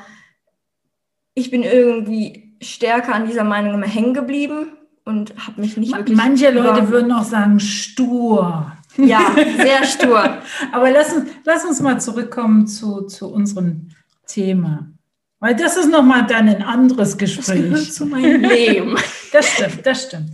ich 1.35 1.51
bin 1.51 1.63
irgendwie 1.63 2.57
stärker 2.63 3.15
an 3.15 3.27
dieser 3.27 3.45
Meinung 3.45 3.75
immer 3.75 3.87
hängen 3.87 4.15
geblieben 4.15 4.73
und 5.05 5.35
habe 5.47 5.61
mich 5.61 5.77
nicht 5.77 5.95
wirklich. 5.95 6.17
Manche 6.17 6.51
Leute 6.51 6.89
würden 6.91 7.13
auch 7.13 7.25
sagen, 7.25 7.61
stur. 7.61 8.73
Ja, 8.97 9.35
sehr 9.57 9.85
stur. 9.85 10.39
Aber 10.73 10.91
lass 10.91 11.13
uns, 11.13 11.31
lass 11.45 11.65
uns 11.65 11.81
mal 11.81 12.01
zurückkommen 12.01 12.67
zu, 12.67 13.03
zu 13.03 13.33
unserem 13.33 13.89
Thema. 14.27 14.91
Weil 15.39 15.57
das 15.57 15.77
ist 15.77 15.91
nochmal 15.91 16.27
dann 16.27 16.49
ein 16.49 16.63
anderes 16.63 17.17
Gespräch. 17.17 17.71
Das 17.71 17.95
zu 17.95 18.07
meinem 18.07 18.43
Leben. 18.43 18.97
Das 19.33 19.47
stimmt, 19.47 19.87
das 19.87 20.07
stimmt. 20.07 20.33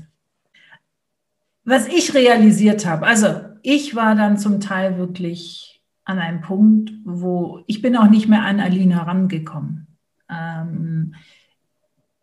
Was 1.64 1.86
ich 1.86 2.14
realisiert 2.14 2.86
habe, 2.86 3.06
also 3.06 3.42
ich 3.60 3.94
war 3.94 4.14
dann 4.14 4.38
zum 4.38 4.58
Teil 4.58 4.96
wirklich 4.96 5.82
an 6.06 6.18
einem 6.18 6.40
Punkt, 6.40 6.92
wo 7.04 7.62
ich 7.66 7.82
bin 7.82 7.94
auch 7.94 8.08
nicht 8.08 8.26
mehr 8.26 8.40
an 8.40 8.58
Alina 8.58 9.02
rangekommen. 9.02 9.85
Ähm, 10.30 11.14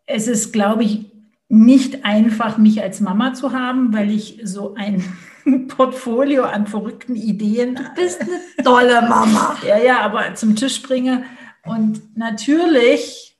es 0.06 0.28
ist, 0.28 0.52
glaube 0.52 0.84
ich, 0.84 1.06
nicht 1.48 2.04
einfach, 2.04 2.58
mich 2.58 2.82
als 2.82 3.00
Mama 3.00 3.32
zu 3.34 3.52
haben, 3.52 3.94
weil 3.94 4.10
ich 4.10 4.40
so 4.42 4.74
ein 4.74 5.04
Portfolio 5.68 6.42
an 6.44 6.66
verrückten 6.66 7.14
Ideen. 7.16 7.76
Du 7.76 7.82
bist 7.94 8.20
eine 8.20 8.40
tolle 8.64 9.00
Mama. 9.02 9.56
ja, 9.66 9.78
ja, 9.78 10.00
aber 10.00 10.34
zum 10.34 10.56
Tisch 10.56 10.82
bringe. 10.82 11.24
Und 11.64 12.16
natürlich 12.16 13.38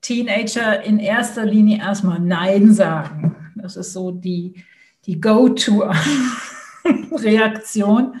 Teenager 0.00 0.82
in 0.82 0.98
erster 0.98 1.44
Linie 1.46 1.78
erstmal 1.78 2.18
Nein 2.18 2.74
sagen. 2.74 3.36
Das 3.54 3.76
ist 3.76 3.92
so 3.92 4.10
die, 4.10 4.64
die 5.06 5.20
Go-To-Reaktion. 5.20 8.20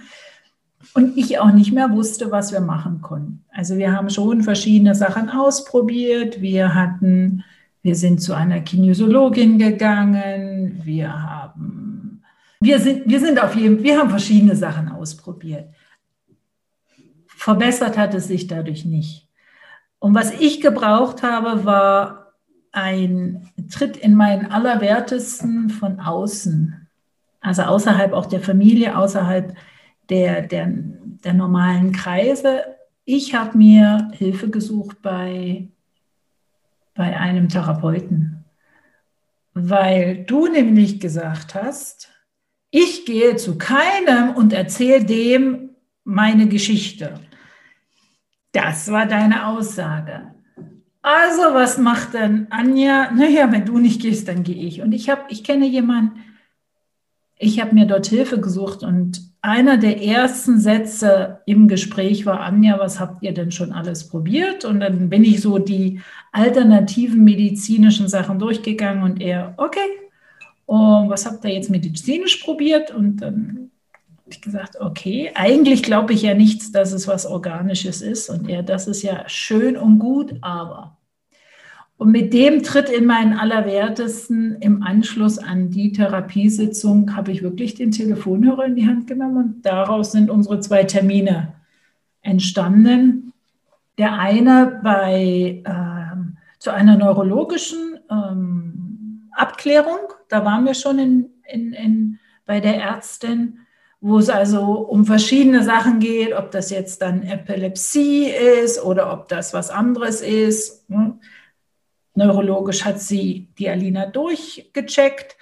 Und 0.94 1.16
ich 1.16 1.38
auch 1.38 1.52
nicht 1.52 1.72
mehr 1.72 1.90
wusste, 1.90 2.30
was 2.30 2.52
wir 2.52 2.60
machen 2.60 3.00
konnten. 3.00 3.44
Also 3.50 3.78
wir 3.78 3.92
haben 3.92 4.10
schon 4.10 4.42
verschiedene 4.42 4.94
Sachen 4.94 5.30
ausprobiert. 5.30 6.42
Wir 6.42 6.74
hatten 6.74 7.44
wir 7.82 7.96
sind 7.96 8.22
zu 8.22 8.32
einer 8.32 8.60
Kinesiologin 8.60 9.58
gegangen. 9.58 10.80
Wir 10.84 11.12
haben, 11.12 12.22
wir 12.60 12.78
sind, 12.78 13.08
wir 13.08 13.18
sind 13.18 13.42
auf 13.42 13.56
jeden, 13.56 13.82
wir 13.82 13.98
haben 13.98 14.10
verschiedene 14.10 14.54
Sachen 14.54 14.88
ausprobiert. 14.88 15.68
Verbessert 17.26 17.98
hat 17.98 18.14
es 18.14 18.28
sich 18.28 18.46
dadurch 18.46 18.84
nicht. 18.84 19.28
Und 19.98 20.14
was 20.14 20.32
ich 20.32 20.60
gebraucht 20.60 21.24
habe, 21.24 21.64
war 21.64 22.34
ein 22.70 23.50
Tritt 23.70 23.96
in 23.96 24.14
meinen 24.14 24.46
Allerwertesten 24.46 25.68
von 25.68 25.98
außen. 25.98 26.88
Also 27.40 27.62
außerhalb 27.62 28.12
auch 28.12 28.26
der 28.26 28.40
Familie, 28.40 28.96
außerhalb 28.96 29.56
der, 30.12 30.42
der, 30.42 30.70
der 30.70 31.32
normalen 31.32 31.92
Kreise. 31.92 32.64
Ich 33.04 33.34
habe 33.34 33.56
mir 33.56 34.10
Hilfe 34.12 34.50
gesucht 34.50 35.02
bei 35.02 35.68
bei 36.94 37.16
einem 37.18 37.48
Therapeuten, 37.48 38.44
weil 39.54 40.24
du 40.24 40.46
nämlich 40.46 41.00
gesagt 41.00 41.54
hast, 41.54 42.10
ich 42.70 43.04
gehe 43.06 43.36
zu 43.36 43.58
keinem 43.58 44.34
und 44.34 44.52
erzähle 44.52 45.04
dem 45.04 45.70
meine 46.04 46.48
Geschichte. 46.48 47.14
Das 48.52 48.90
war 48.90 49.06
deine 49.06 49.46
Aussage. 49.46 50.34
Also, 51.00 51.42
was 51.54 51.78
macht 51.78 52.14
denn 52.14 52.46
Anja? 52.50 53.10
Naja, 53.10 53.50
wenn 53.50 53.64
du 53.64 53.78
nicht 53.78 54.02
gehst, 54.02 54.28
dann 54.28 54.42
gehe 54.42 54.62
ich. 54.66 54.82
Und 54.82 54.92
ich 54.92 55.10
habe, 55.10 55.22
ich 55.28 55.42
kenne 55.42 55.66
jemanden, 55.66 56.20
ich 57.38 57.60
habe 57.60 57.74
mir 57.74 57.86
dort 57.86 58.06
Hilfe 58.06 58.40
gesucht 58.40 58.82
und 58.82 59.31
einer 59.42 59.76
der 59.76 60.00
ersten 60.00 60.60
Sätze 60.60 61.40
im 61.46 61.66
Gespräch 61.66 62.24
war, 62.24 62.40
Anja, 62.40 62.78
was 62.78 63.00
habt 63.00 63.22
ihr 63.24 63.34
denn 63.34 63.50
schon 63.50 63.72
alles 63.72 64.08
probiert? 64.08 64.64
Und 64.64 64.78
dann 64.80 65.10
bin 65.10 65.24
ich 65.24 65.40
so 65.40 65.58
die 65.58 66.00
alternativen 66.30 67.24
medizinischen 67.24 68.08
Sachen 68.08 68.38
durchgegangen 68.38 69.02
und 69.02 69.20
er, 69.20 69.54
okay, 69.56 69.80
und 70.66 71.10
was 71.10 71.26
habt 71.26 71.44
ihr 71.44 71.52
jetzt 71.52 71.70
medizinisch 71.70 72.36
probiert? 72.36 72.92
Und 72.92 73.16
dann 73.16 73.70
habe 74.18 74.30
ich 74.30 74.40
gesagt, 74.40 74.80
okay, 74.80 75.32
eigentlich 75.34 75.82
glaube 75.82 76.12
ich 76.12 76.22
ja 76.22 76.34
nichts, 76.34 76.70
dass 76.70 76.92
es 76.92 77.08
was 77.08 77.26
Organisches 77.26 78.00
ist. 78.00 78.30
Und 78.30 78.48
er, 78.48 78.62
das 78.62 78.86
ist 78.86 79.02
ja 79.02 79.28
schön 79.28 79.76
und 79.76 79.98
gut, 79.98 80.36
aber 80.40 80.96
und 82.02 82.10
mit 82.10 82.34
dem 82.34 82.64
Tritt 82.64 82.88
in 82.88 83.06
meinen 83.06 83.38
Allerwertesten 83.38 84.56
im 84.56 84.82
Anschluss 84.82 85.38
an 85.38 85.70
die 85.70 85.92
Therapiesitzung 85.92 87.14
habe 87.14 87.30
ich 87.30 87.44
wirklich 87.44 87.76
den 87.76 87.92
Telefonhörer 87.92 88.64
in 88.64 88.74
die 88.74 88.88
Hand 88.88 89.06
genommen 89.06 89.36
und 89.36 89.62
daraus 89.64 90.10
sind 90.10 90.28
unsere 90.28 90.58
zwei 90.58 90.82
Termine 90.82 91.54
entstanden. 92.20 93.32
Der 93.98 94.18
eine 94.18 94.80
bei 94.82 95.62
ähm, 95.64 96.38
zu 96.58 96.72
einer 96.72 96.96
neurologischen 96.96 98.00
ähm, 98.10 99.28
Abklärung, 99.30 100.12
da 100.28 100.44
waren 100.44 100.64
wir 100.64 100.74
schon 100.74 100.98
in, 100.98 101.30
in, 101.48 101.72
in, 101.72 102.18
bei 102.46 102.58
der 102.58 102.82
Ärztin, 102.82 103.60
wo 104.00 104.18
es 104.18 104.28
also 104.28 104.60
um 104.64 105.04
verschiedene 105.04 105.62
Sachen 105.62 106.00
geht, 106.00 106.32
ob 106.32 106.50
das 106.50 106.70
jetzt 106.70 107.00
dann 107.00 107.22
Epilepsie 107.22 108.24
ist 108.24 108.82
oder 108.82 109.12
ob 109.12 109.28
das 109.28 109.54
was 109.54 109.70
anderes 109.70 110.20
ist. 110.20 110.90
Ne? 110.90 111.16
Neurologisch 112.14 112.84
hat 112.84 113.00
sie 113.00 113.48
die 113.58 113.68
Alina 113.68 114.06
durchgecheckt 114.06 115.36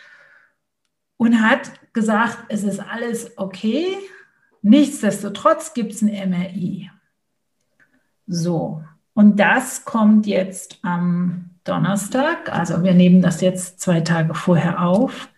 und 1.17 1.43
hat 1.43 1.71
gesagt, 1.93 2.45
es 2.49 2.63
ist 2.63 2.81
alles 2.81 3.37
okay. 3.37 3.97
Nichtsdestotrotz 4.63 5.75
gibt 5.75 5.93
es 5.93 6.03
ein 6.03 6.31
MRI. 6.31 6.91
So, 8.27 8.85
und 9.15 9.41
das 9.41 9.85
kommt 9.85 10.27
jetzt 10.27 10.79
am 10.83 11.51
Donnerstag. 11.65 12.53
Also 12.53 12.83
wir 12.85 12.95
nehmen 12.95 13.23
das 13.23 13.41
jetzt 13.41 13.81
zwei 13.81 14.01
Tage 14.01 14.35
vorher 14.35 14.83
auf. 14.83 15.29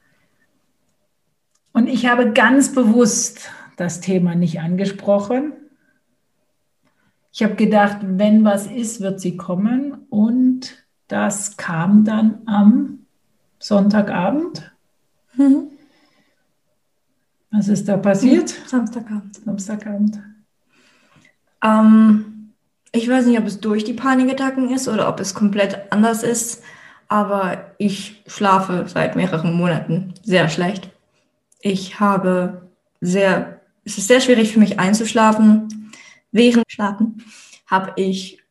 Und 1.72 1.88
ich 1.88 2.06
habe 2.06 2.32
ganz 2.32 2.74
bewusst 2.74 3.50
das 3.76 4.00
Thema 4.00 4.34
nicht 4.34 4.60
angesprochen. 4.60 5.54
Ich 7.32 7.42
habe 7.42 7.54
gedacht, 7.54 7.98
wenn 8.02 8.44
was 8.44 8.66
ist, 8.66 9.00
wird 9.00 9.20
sie 9.20 9.36
kommen. 9.36 10.06
Und 10.10 10.81
das 11.12 11.58
kam 11.58 12.04
dann 12.04 12.38
am 12.46 13.00
Sonntagabend. 13.58 14.72
Mhm. 15.34 15.68
Was 17.50 17.68
ist 17.68 17.86
da 17.86 17.98
passiert? 17.98 18.48
Samstagabend. 18.66 19.36
Samstagabend. 19.44 20.20
Ähm, 21.62 22.54
ich 22.92 23.06
weiß 23.08 23.26
nicht, 23.26 23.38
ob 23.38 23.46
es 23.46 23.60
durch 23.60 23.84
die 23.84 23.92
Panikattacken 23.92 24.70
ist 24.70 24.88
oder 24.88 25.06
ob 25.06 25.20
es 25.20 25.34
komplett 25.34 25.92
anders 25.92 26.22
ist, 26.22 26.62
aber 27.08 27.74
ich 27.76 28.22
schlafe 28.26 28.86
seit 28.88 29.14
mehreren 29.14 29.52
Monaten 29.52 30.14
sehr 30.22 30.48
schlecht. 30.48 30.90
Ich 31.60 32.00
habe 32.00 32.70
sehr, 33.02 33.60
es 33.84 33.98
ist 33.98 34.08
sehr 34.08 34.22
schwierig 34.22 34.50
für 34.50 34.60
mich 34.60 34.80
einzuschlafen. 34.80 35.92
Während 36.30 36.64
Schlafen 36.72 37.22
habe 37.66 37.92
ich 37.96 38.42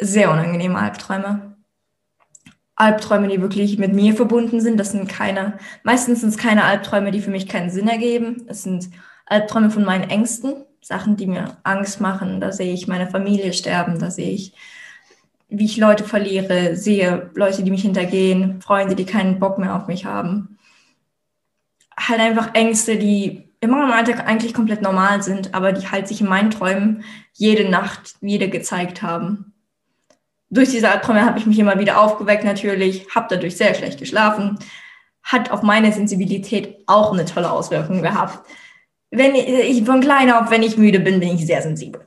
sehr 0.00 0.32
unangenehme 0.32 0.76
Albträume. 0.76 1.47
Albträume, 2.78 3.28
die 3.28 3.40
wirklich 3.40 3.78
mit 3.78 3.92
mir 3.92 4.14
verbunden 4.14 4.60
sind. 4.60 4.78
Das 4.78 4.92
sind 4.92 5.08
keine, 5.08 5.58
meistens 5.82 6.20
sind 6.20 6.30
es 6.30 6.38
keine 6.38 6.64
Albträume, 6.64 7.10
die 7.10 7.20
für 7.20 7.30
mich 7.30 7.48
keinen 7.48 7.70
Sinn 7.70 7.88
ergeben. 7.88 8.44
Es 8.48 8.62
sind 8.62 8.90
Albträume 9.26 9.70
von 9.70 9.84
meinen 9.84 10.08
Ängsten, 10.08 10.64
Sachen, 10.80 11.16
die 11.16 11.26
mir 11.26 11.56
Angst 11.64 12.00
machen. 12.00 12.40
Da 12.40 12.52
sehe 12.52 12.72
ich 12.72 12.88
meine 12.88 13.08
Familie 13.08 13.52
sterben, 13.52 13.98
da 13.98 14.10
sehe 14.10 14.30
ich 14.30 14.54
wie 15.48 15.64
ich 15.64 15.78
Leute 15.78 16.04
verliere, 16.04 16.76
sehe 16.76 17.30
Leute, 17.34 17.62
die 17.62 17.70
mich 17.70 17.82
hintergehen, 17.82 18.60
Freunde, 18.60 18.94
die 18.94 19.06
keinen 19.06 19.38
Bock 19.38 19.58
mehr 19.58 19.74
auf 19.74 19.86
mich 19.86 20.04
haben. 20.04 20.58
Halt 21.98 22.20
einfach 22.20 22.54
Ängste, 22.54 22.96
die 22.96 23.48
immer 23.60 23.82
im 23.84 23.90
Alltag 23.90 24.26
eigentlich 24.28 24.54
komplett 24.54 24.82
normal 24.82 25.22
sind, 25.22 25.54
aber 25.54 25.72
die 25.72 25.88
halt 25.88 26.06
sich 26.06 26.20
in 26.20 26.28
meinen 26.28 26.50
Träumen 26.50 27.02
jede 27.32 27.68
Nacht 27.68 28.16
wieder 28.20 28.48
gezeigt 28.48 29.02
haben. 29.02 29.47
Durch 30.50 30.70
diese 30.70 30.88
Albträume 30.90 31.24
habe 31.24 31.38
ich 31.38 31.46
mich 31.46 31.58
immer 31.58 31.78
wieder 31.78 32.00
aufgeweckt 32.00 32.44
natürlich, 32.44 33.06
habe 33.14 33.26
dadurch 33.28 33.56
sehr 33.56 33.74
schlecht 33.74 33.98
geschlafen, 33.98 34.58
hat 35.22 35.50
auf 35.50 35.62
meine 35.62 35.92
Sensibilität 35.92 36.84
auch 36.86 37.12
eine 37.12 37.26
tolle 37.26 37.50
Auswirkung 37.50 38.00
gehabt. 38.02 38.38
Wenn 39.10 39.34
ich 39.34 39.84
von 39.84 40.00
klein 40.00 40.32
auf, 40.32 40.50
wenn 40.50 40.62
ich 40.62 40.76
müde 40.76 41.00
bin, 41.00 41.20
bin 41.20 41.34
ich 41.34 41.46
sehr 41.46 41.62
sensibel. 41.62 42.06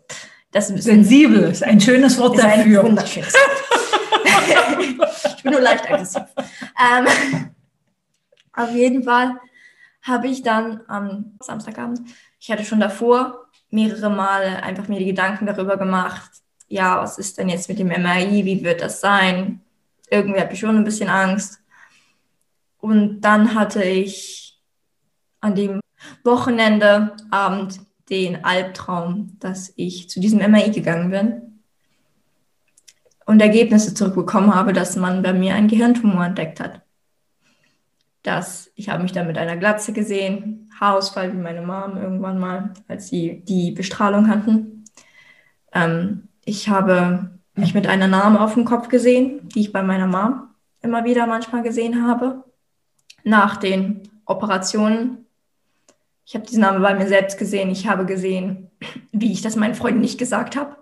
Das 0.51 0.69
ist 0.69 0.83
sensibel 0.83 1.43
ist 1.43 1.63
ein 1.63 1.79
schönes 1.79 2.17
Wort 2.19 2.35
ist 2.35 2.43
dafür. 2.43 2.81
Ein 2.81 2.87
wunderschönes 2.87 3.33
ich 5.37 5.43
bin 5.43 5.51
nur 5.51 5.61
leicht 5.61 5.89
aggressiv. 5.89 6.23
Ähm, 6.37 7.07
auf 8.53 8.71
jeden 8.71 9.03
Fall 9.03 9.39
habe 10.01 10.27
ich 10.27 10.41
dann 10.41 10.81
am 10.87 11.37
Samstagabend, 11.41 12.01
ich 12.39 12.51
hatte 12.51 12.65
schon 12.65 12.79
davor 12.79 13.45
mehrere 13.69 14.09
Male 14.09 14.61
einfach 14.63 14.87
mir 14.87 14.99
die 14.99 15.05
Gedanken 15.05 15.45
darüber 15.45 15.77
gemacht, 15.77 16.31
ja, 16.71 17.01
was 17.01 17.17
ist 17.17 17.37
denn 17.37 17.49
jetzt 17.49 17.69
mit 17.69 17.79
dem 17.79 17.87
MRI, 17.87 18.45
wie 18.45 18.63
wird 18.63 18.81
das 18.81 19.01
sein? 19.01 19.61
Irgendwie 20.09 20.39
habe 20.39 20.53
ich 20.53 20.59
schon 20.59 20.77
ein 20.77 20.83
bisschen 20.83 21.09
Angst. 21.09 21.59
Und 22.79 23.21
dann 23.21 23.53
hatte 23.55 23.83
ich 23.83 24.59
an 25.41 25.55
dem 25.55 25.79
Wochenende 26.23 27.15
Abend 27.29 27.79
den 28.09 28.43
Albtraum, 28.43 29.37
dass 29.39 29.73
ich 29.75 30.09
zu 30.09 30.19
diesem 30.19 30.39
MRI 30.39 30.71
gegangen 30.71 31.11
bin 31.11 31.59
und 33.25 33.41
Ergebnisse 33.41 33.93
zurückbekommen 33.93 34.53
habe, 34.53 34.73
dass 34.73 34.95
man 34.95 35.21
bei 35.21 35.33
mir 35.33 35.55
einen 35.55 35.67
Gehirntumor 35.67 36.25
entdeckt 36.25 36.59
hat. 36.59 36.81
Dass 38.23 38.71
ich 38.75 38.89
habe 38.89 39.03
mich 39.03 39.11
dann 39.11 39.27
mit 39.27 39.37
einer 39.37 39.57
Glatze 39.57 39.93
gesehen, 39.93 40.69
Haarausfall 40.79 41.33
wie 41.33 41.37
meine 41.37 41.61
Mom 41.61 41.97
irgendwann 41.97 42.39
mal, 42.39 42.73
als 42.87 43.07
sie 43.07 43.43
die 43.45 43.71
Bestrahlung 43.71 44.27
hatten. 44.27 44.85
Ähm, 45.73 46.27
ich 46.45 46.69
habe 46.69 47.31
mich 47.55 47.73
mit 47.73 47.87
einer 47.87 48.07
Narbe 48.07 48.39
auf 48.39 48.53
dem 48.53 48.65
Kopf 48.65 48.87
gesehen, 48.87 49.47
die 49.49 49.61
ich 49.61 49.71
bei 49.71 49.83
meiner 49.83 50.07
Mom 50.07 50.49
immer 50.81 51.03
wieder 51.03 51.27
manchmal 51.27 51.63
gesehen 51.63 52.05
habe. 52.07 52.43
Nach 53.23 53.57
den 53.57 54.01
Operationen 54.25 55.21
ich 56.31 56.35
habe 56.35 56.45
diesen 56.45 56.61
Namen 56.61 56.81
bei 56.81 56.93
mir 56.93 57.09
selbst 57.09 57.37
gesehen. 57.37 57.69
Ich 57.69 57.87
habe 57.87 58.05
gesehen, 58.05 58.71
wie 59.11 59.33
ich 59.33 59.41
das 59.41 59.57
meinen 59.57 59.75
Freunden 59.75 59.99
nicht 59.99 60.17
gesagt 60.17 60.55
habe, 60.55 60.77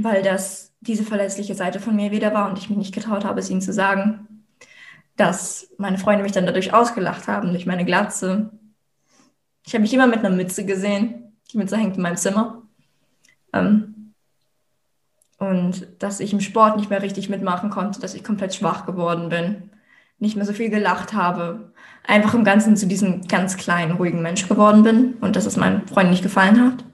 weil 0.00 0.24
das 0.24 0.72
diese 0.80 1.04
verletzliche 1.04 1.54
Seite 1.54 1.78
von 1.78 1.94
mir 1.94 2.10
wieder 2.10 2.34
war 2.34 2.50
und 2.50 2.58
ich 2.58 2.68
mich 2.68 2.78
nicht 2.78 2.92
getraut 2.92 3.24
habe, 3.24 3.38
es 3.38 3.50
ihnen 3.50 3.60
zu 3.60 3.72
sagen, 3.72 4.44
dass 5.16 5.70
meine 5.78 5.96
Freunde 5.96 6.24
mich 6.24 6.32
dann 6.32 6.44
dadurch 6.44 6.74
ausgelacht 6.74 7.28
haben, 7.28 7.50
durch 7.50 7.66
meine 7.66 7.84
Glatze. 7.84 8.50
Ich 9.64 9.74
habe 9.74 9.82
mich 9.82 9.94
immer 9.94 10.08
mit 10.08 10.18
einer 10.18 10.34
Mütze 10.34 10.64
gesehen. 10.64 11.36
Die 11.52 11.58
Mütze 11.58 11.76
hängt 11.76 11.96
in 11.96 12.02
meinem 12.02 12.16
Zimmer. 12.16 12.62
Ähm, 13.52 13.99
und 15.40 15.88
dass 15.98 16.20
ich 16.20 16.32
im 16.32 16.40
Sport 16.40 16.76
nicht 16.76 16.90
mehr 16.90 17.02
richtig 17.02 17.28
mitmachen 17.28 17.70
konnte, 17.70 18.00
dass 18.00 18.14
ich 18.14 18.22
komplett 18.22 18.54
schwach 18.54 18.86
geworden 18.86 19.30
bin, 19.30 19.70
nicht 20.18 20.36
mehr 20.36 20.44
so 20.44 20.52
viel 20.52 20.68
gelacht 20.68 21.14
habe, 21.14 21.72
einfach 22.06 22.34
im 22.34 22.44
Ganzen 22.44 22.76
zu 22.76 22.86
diesem 22.86 23.26
ganz 23.26 23.56
kleinen, 23.56 23.96
ruhigen 23.96 24.22
Mensch 24.22 24.46
geworden 24.48 24.82
bin 24.82 25.14
und 25.14 25.34
dass 25.34 25.46
es 25.46 25.56
meinen 25.56 25.88
Freunden 25.88 26.10
nicht 26.10 26.22
gefallen 26.22 26.62
hat. 26.62 26.84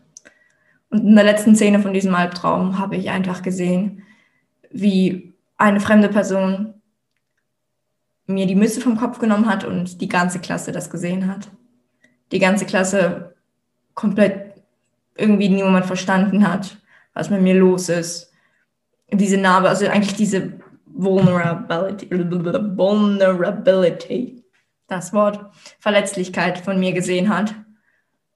Und 0.91 1.01
in 1.01 1.17
der 1.17 1.25
letzten 1.25 1.57
Szene 1.57 1.81
von 1.81 1.93
diesem 1.93 2.15
Albtraum 2.15 2.79
habe 2.79 2.97
ich 2.97 3.11
einfach 3.11 3.43
gesehen, 3.43 4.05
wie 4.71 5.35
eine 5.57 5.81
fremde 5.81 6.09
Person 6.09 6.75
mir 8.27 8.47
die 8.47 8.55
Mütze 8.55 8.81
vom 8.81 8.97
Kopf 8.97 9.19
genommen 9.19 9.49
hat 9.49 9.65
und 9.65 10.01
die 10.01 10.09
ganze 10.09 10.39
Klasse 10.39 10.71
das 10.71 10.89
gesehen 10.89 11.27
hat. 11.27 11.49
Die 12.31 12.39
ganze 12.39 12.65
Klasse 12.65 13.35
komplett 13.95 14.63
irgendwie 15.17 15.49
niemand 15.49 15.87
verstanden 15.87 16.49
hat, 16.49 16.79
was 17.13 17.31
mit 17.31 17.43
mir 17.43 17.55
los 17.55 17.89
ist. 17.89 18.26
Diese 19.11 19.37
Narbe, 19.37 19.69
also 19.69 19.87
eigentlich 19.87 20.17
diese 20.17 20.59
Vulnerability, 20.87 22.11
Vulnerability 22.11 24.37
das 24.89 25.13
Wort 25.13 25.53
Verletzlichkeit 25.79 26.59
von 26.59 26.79
mir 26.79 26.93
gesehen 26.93 27.29
hat 27.29 27.55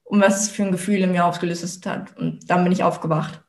und 0.03 0.21
was 0.21 0.49
für 0.49 0.63
ein 0.63 0.71
Gefühl 0.71 1.01
in 1.01 1.11
mir 1.11 1.25
ausgelöst 1.25 1.85
hat. 1.85 2.15
Und 2.17 2.49
dann 2.49 2.63
bin 2.63 2.73
ich 2.73 2.83
aufgewacht. 2.83 3.41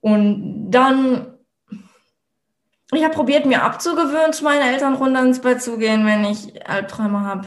Und 0.00 0.70
dann, 0.70 1.34
ich 2.92 3.04
habe 3.04 3.14
probiert, 3.14 3.46
mir 3.46 3.62
abzugewöhnen, 3.62 4.32
zu 4.32 4.44
meinen 4.44 4.62
Eltern 4.62 4.94
runter 4.94 5.22
ins 5.22 5.40
Bett 5.40 5.62
zu 5.62 5.78
gehen, 5.78 6.06
wenn 6.06 6.24
ich 6.24 6.68
Albträume 6.68 7.20
habe. 7.20 7.46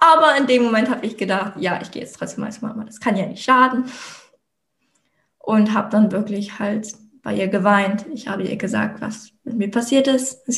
Aber 0.00 0.36
in 0.36 0.46
dem 0.46 0.62
Moment 0.62 0.90
habe 0.90 1.04
ich 1.04 1.16
gedacht, 1.16 1.54
ja, 1.56 1.80
ich 1.82 1.90
gehe 1.90 2.02
jetzt 2.02 2.16
trotzdem 2.16 2.44
als 2.44 2.62
Mama, 2.62 2.84
das 2.84 3.00
kann 3.00 3.16
ja 3.16 3.26
nicht 3.26 3.44
schaden. 3.44 3.86
Und 5.38 5.74
habe 5.74 5.90
dann 5.90 6.12
wirklich 6.12 6.58
halt 6.58 6.94
bei 7.26 7.34
ihr 7.34 7.48
geweint. 7.48 8.06
Ich 8.14 8.28
habe 8.28 8.44
ihr 8.44 8.54
gesagt, 8.54 9.00
was 9.00 9.32
mit 9.42 9.56
mir 9.56 9.68
passiert 9.68 10.06
ist. 10.06 10.48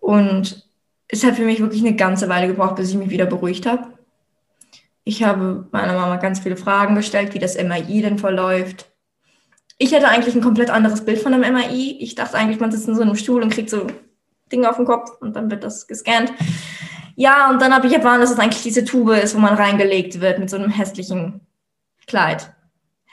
Und 0.00 0.66
es 1.06 1.22
hat 1.22 1.36
für 1.36 1.44
mich 1.44 1.60
wirklich 1.60 1.82
eine 1.82 1.96
ganze 1.96 2.30
Weile 2.30 2.46
gebraucht, 2.46 2.76
bis 2.76 2.88
ich 2.88 2.96
mich 2.96 3.10
wieder 3.10 3.26
beruhigt 3.26 3.66
habe. 3.66 3.88
Ich 5.04 5.22
habe 5.22 5.68
meiner 5.70 5.92
Mama 5.92 6.16
ganz 6.16 6.40
viele 6.40 6.56
Fragen 6.56 6.94
gestellt, 6.94 7.34
wie 7.34 7.38
das 7.38 7.62
MRI 7.62 8.00
denn 8.00 8.18
verläuft. 8.18 8.90
Ich 9.76 9.94
hatte 9.94 10.08
eigentlich 10.08 10.34
ein 10.34 10.40
komplett 10.40 10.70
anderes 10.70 11.04
Bild 11.04 11.18
von 11.18 11.34
einem 11.34 11.52
MRI. 11.52 11.98
Ich 12.00 12.14
dachte 12.14 12.38
eigentlich, 12.38 12.58
man 12.58 12.72
sitzt 12.72 12.88
in 12.88 12.94
so 12.94 13.02
einem 13.02 13.16
Stuhl 13.16 13.42
und 13.42 13.52
kriegt 13.52 13.68
so 13.68 13.88
Dinge 14.50 14.70
auf 14.70 14.76
den 14.76 14.86
Kopf 14.86 15.10
und 15.20 15.36
dann 15.36 15.50
wird 15.50 15.62
das 15.62 15.86
gescannt. 15.86 16.32
Ja, 17.16 17.50
und 17.50 17.60
dann 17.60 17.74
habe 17.74 17.86
ich 17.86 17.92
erfahren, 17.92 18.22
dass 18.22 18.30
es 18.30 18.38
eigentlich 18.38 18.62
diese 18.62 18.86
Tube 18.86 19.10
ist, 19.22 19.34
wo 19.34 19.40
man 19.40 19.56
reingelegt 19.56 20.22
wird 20.22 20.38
mit 20.38 20.48
so 20.48 20.56
einem 20.56 20.70
hässlichen 20.70 21.42
Kleid. 22.06 22.54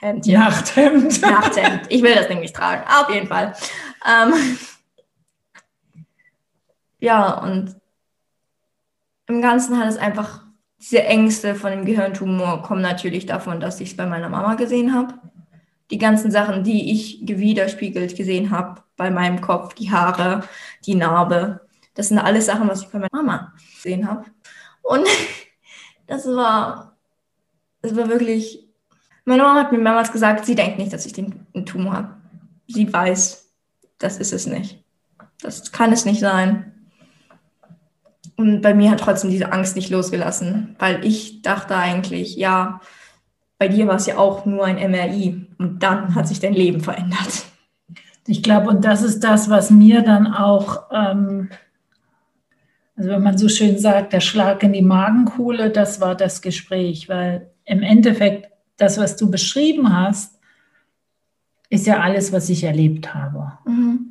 Hemd. 0.00 0.26
Nachthemd. 0.26 1.22
Nachthemd. 1.22 1.82
Ich 1.88 2.02
will 2.02 2.14
das 2.14 2.26
Ding 2.26 2.40
nicht 2.40 2.56
tragen. 2.56 2.82
Auf 2.88 3.12
jeden 3.12 3.26
Fall. 3.26 3.54
Ähm, 4.06 4.58
ja, 6.98 7.34
und 7.38 7.76
im 9.26 9.42
Ganzen 9.42 9.78
hat 9.78 9.88
es 9.88 9.98
einfach, 9.98 10.42
diese 10.78 11.04
Ängste 11.04 11.54
von 11.54 11.70
dem 11.70 11.84
Gehirntumor 11.84 12.62
kommen 12.62 12.80
natürlich 12.80 13.26
davon, 13.26 13.60
dass 13.60 13.80
ich 13.80 13.90
es 13.90 13.96
bei 13.96 14.06
meiner 14.06 14.30
Mama 14.30 14.54
gesehen 14.54 14.94
habe. 14.94 15.14
Die 15.90 15.98
ganzen 15.98 16.30
Sachen, 16.30 16.64
die 16.64 16.92
ich 16.92 17.20
widerspiegelt 17.22 18.16
gesehen 18.16 18.50
habe 18.50 18.82
bei 18.96 19.10
meinem 19.10 19.40
Kopf, 19.40 19.74
die 19.74 19.90
Haare, 19.90 20.44
die 20.86 20.94
Narbe, 20.94 21.60
das 21.94 22.08
sind 22.08 22.18
alles 22.18 22.46
Sachen, 22.46 22.68
was 22.68 22.82
ich 22.82 22.88
bei 22.88 22.98
meiner 22.98 23.10
Mama 23.12 23.52
gesehen 23.74 24.08
habe. 24.08 24.24
Und 24.82 25.06
das 26.06 26.26
war, 26.26 26.96
das 27.82 27.94
war 27.96 28.08
wirklich, 28.08 28.69
meine 29.30 29.42
Mama 29.42 29.60
hat 29.60 29.72
mir 29.72 29.78
mehrmals 29.78 30.12
gesagt, 30.12 30.44
sie 30.44 30.54
denkt 30.54 30.78
nicht, 30.78 30.92
dass 30.92 31.06
ich 31.06 31.12
den 31.12 31.46
Tumor 31.64 31.94
habe. 31.94 32.16
Sie 32.66 32.92
weiß, 32.92 33.48
das 33.98 34.18
ist 34.18 34.32
es 34.32 34.46
nicht. 34.46 34.82
Das 35.40 35.72
kann 35.72 35.92
es 35.92 36.04
nicht 36.04 36.20
sein. 36.20 36.72
Und 38.36 38.62
bei 38.62 38.74
mir 38.74 38.90
hat 38.90 39.00
trotzdem 39.00 39.30
diese 39.30 39.52
Angst 39.52 39.76
nicht 39.76 39.90
losgelassen, 39.90 40.74
weil 40.78 41.04
ich 41.04 41.42
dachte 41.42 41.76
eigentlich, 41.76 42.36
ja, 42.36 42.80
bei 43.58 43.68
dir 43.68 43.86
war 43.86 43.96
es 43.96 44.06
ja 44.06 44.16
auch 44.16 44.46
nur 44.46 44.64
ein 44.64 44.76
MRI 44.90 45.46
und 45.58 45.82
dann 45.82 46.14
hat 46.14 46.26
sich 46.26 46.40
dein 46.40 46.54
Leben 46.54 46.80
verändert. 46.80 47.44
Ich 48.26 48.42
glaube, 48.42 48.70
und 48.70 48.84
das 48.84 49.02
ist 49.02 49.20
das, 49.20 49.50
was 49.50 49.70
mir 49.70 50.02
dann 50.02 50.26
auch, 50.26 50.90
ähm, 50.90 51.50
also 52.96 53.10
wenn 53.10 53.22
man 53.22 53.36
so 53.36 53.48
schön 53.48 53.78
sagt, 53.78 54.12
der 54.12 54.20
Schlag 54.20 54.62
in 54.62 54.72
die 54.72 54.82
Magenkuhle, 54.82 55.70
das 55.70 56.00
war 56.00 56.14
das 56.14 56.40
Gespräch, 56.40 57.08
weil 57.08 57.50
im 57.64 57.82
Endeffekt 57.82 58.49
das, 58.80 58.98
was 58.98 59.16
du 59.16 59.30
beschrieben 59.30 59.92
hast, 59.94 60.38
ist 61.68 61.86
ja 61.86 62.00
alles, 62.00 62.32
was 62.32 62.48
ich 62.48 62.64
erlebt 62.64 63.14
habe. 63.14 63.52
Mhm 63.64 64.10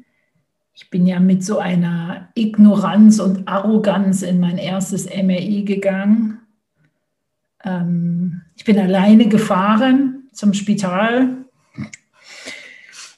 ich 0.79 0.89
bin 0.89 1.05
ja 1.05 1.19
mit 1.19 1.43
so 1.43 1.59
einer 1.59 2.29
Ignoranz 2.35 3.19
und 3.19 3.49
Arroganz 3.49 4.21
in 4.21 4.39
mein 4.39 4.57
erstes 4.57 5.07
MRI 5.07 5.63
gegangen. 5.65 6.39
Ähm, 7.65 8.43
ich 8.55 8.63
bin 8.63 8.79
alleine 8.79 9.27
gefahren 9.27 10.29
zum 10.31 10.53
Spital 10.53 11.45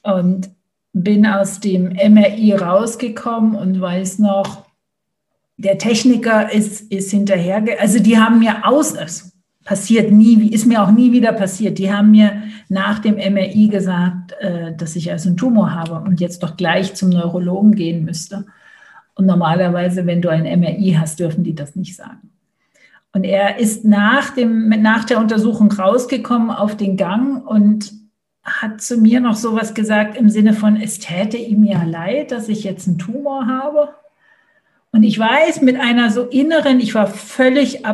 und 0.02 0.50
bin 0.92 1.24
aus 1.24 1.60
dem 1.60 1.92
MRI 1.92 2.54
rausgekommen 2.54 3.54
und 3.54 3.80
weiß 3.80 4.18
noch, 4.18 4.66
der 5.56 5.78
Techniker 5.78 6.52
ist, 6.52 6.90
ist 6.90 7.12
hinterher, 7.12 7.64
also 7.78 8.00
die 8.00 8.18
haben 8.18 8.40
mir 8.40 8.66
aus, 8.66 9.31
passiert 9.64 10.10
nie, 10.10 10.48
ist 10.48 10.66
mir 10.66 10.82
auch 10.82 10.90
nie 10.90 11.12
wieder 11.12 11.32
passiert. 11.32 11.78
Die 11.78 11.92
haben 11.92 12.10
mir 12.10 12.42
nach 12.68 12.98
dem 12.98 13.14
MRI 13.14 13.68
gesagt, 13.68 14.32
äh, 14.40 14.74
dass 14.76 14.96
ich 14.96 15.10
also 15.10 15.28
einen 15.28 15.36
Tumor 15.36 15.74
habe 15.74 15.94
und 15.94 16.20
jetzt 16.20 16.42
doch 16.42 16.56
gleich 16.56 16.94
zum 16.94 17.10
Neurologen 17.10 17.74
gehen 17.74 18.04
müsste. 18.04 18.46
Und 19.14 19.26
normalerweise, 19.26 20.06
wenn 20.06 20.22
du 20.22 20.30
ein 20.30 20.44
MRI 20.60 20.96
hast, 20.98 21.20
dürfen 21.20 21.44
die 21.44 21.54
das 21.54 21.76
nicht 21.76 21.94
sagen. 21.96 22.30
Und 23.12 23.24
er 23.24 23.58
ist 23.58 23.84
nach, 23.84 24.30
dem, 24.30 24.68
nach 24.68 25.04
der 25.04 25.18
Untersuchung 25.18 25.70
rausgekommen 25.70 26.50
auf 26.50 26.76
den 26.76 26.96
Gang 26.96 27.46
und 27.46 27.92
hat 28.42 28.80
zu 28.80 28.96
mir 28.96 29.20
noch 29.20 29.36
sowas 29.36 29.74
gesagt 29.74 30.16
im 30.16 30.30
Sinne 30.30 30.54
von, 30.54 30.76
es 30.76 30.98
täte 30.98 31.36
ihm 31.36 31.62
ja 31.62 31.84
leid, 31.84 32.32
dass 32.32 32.48
ich 32.48 32.64
jetzt 32.64 32.88
einen 32.88 32.98
Tumor 32.98 33.46
habe. 33.46 33.90
Und 34.90 35.04
ich 35.04 35.18
weiß, 35.18 35.60
mit 35.60 35.78
einer 35.78 36.10
so 36.10 36.22
inneren, 36.22 36.80
ich 36.80 36.94
war 36.94 37.06
völlig 37.06 37.86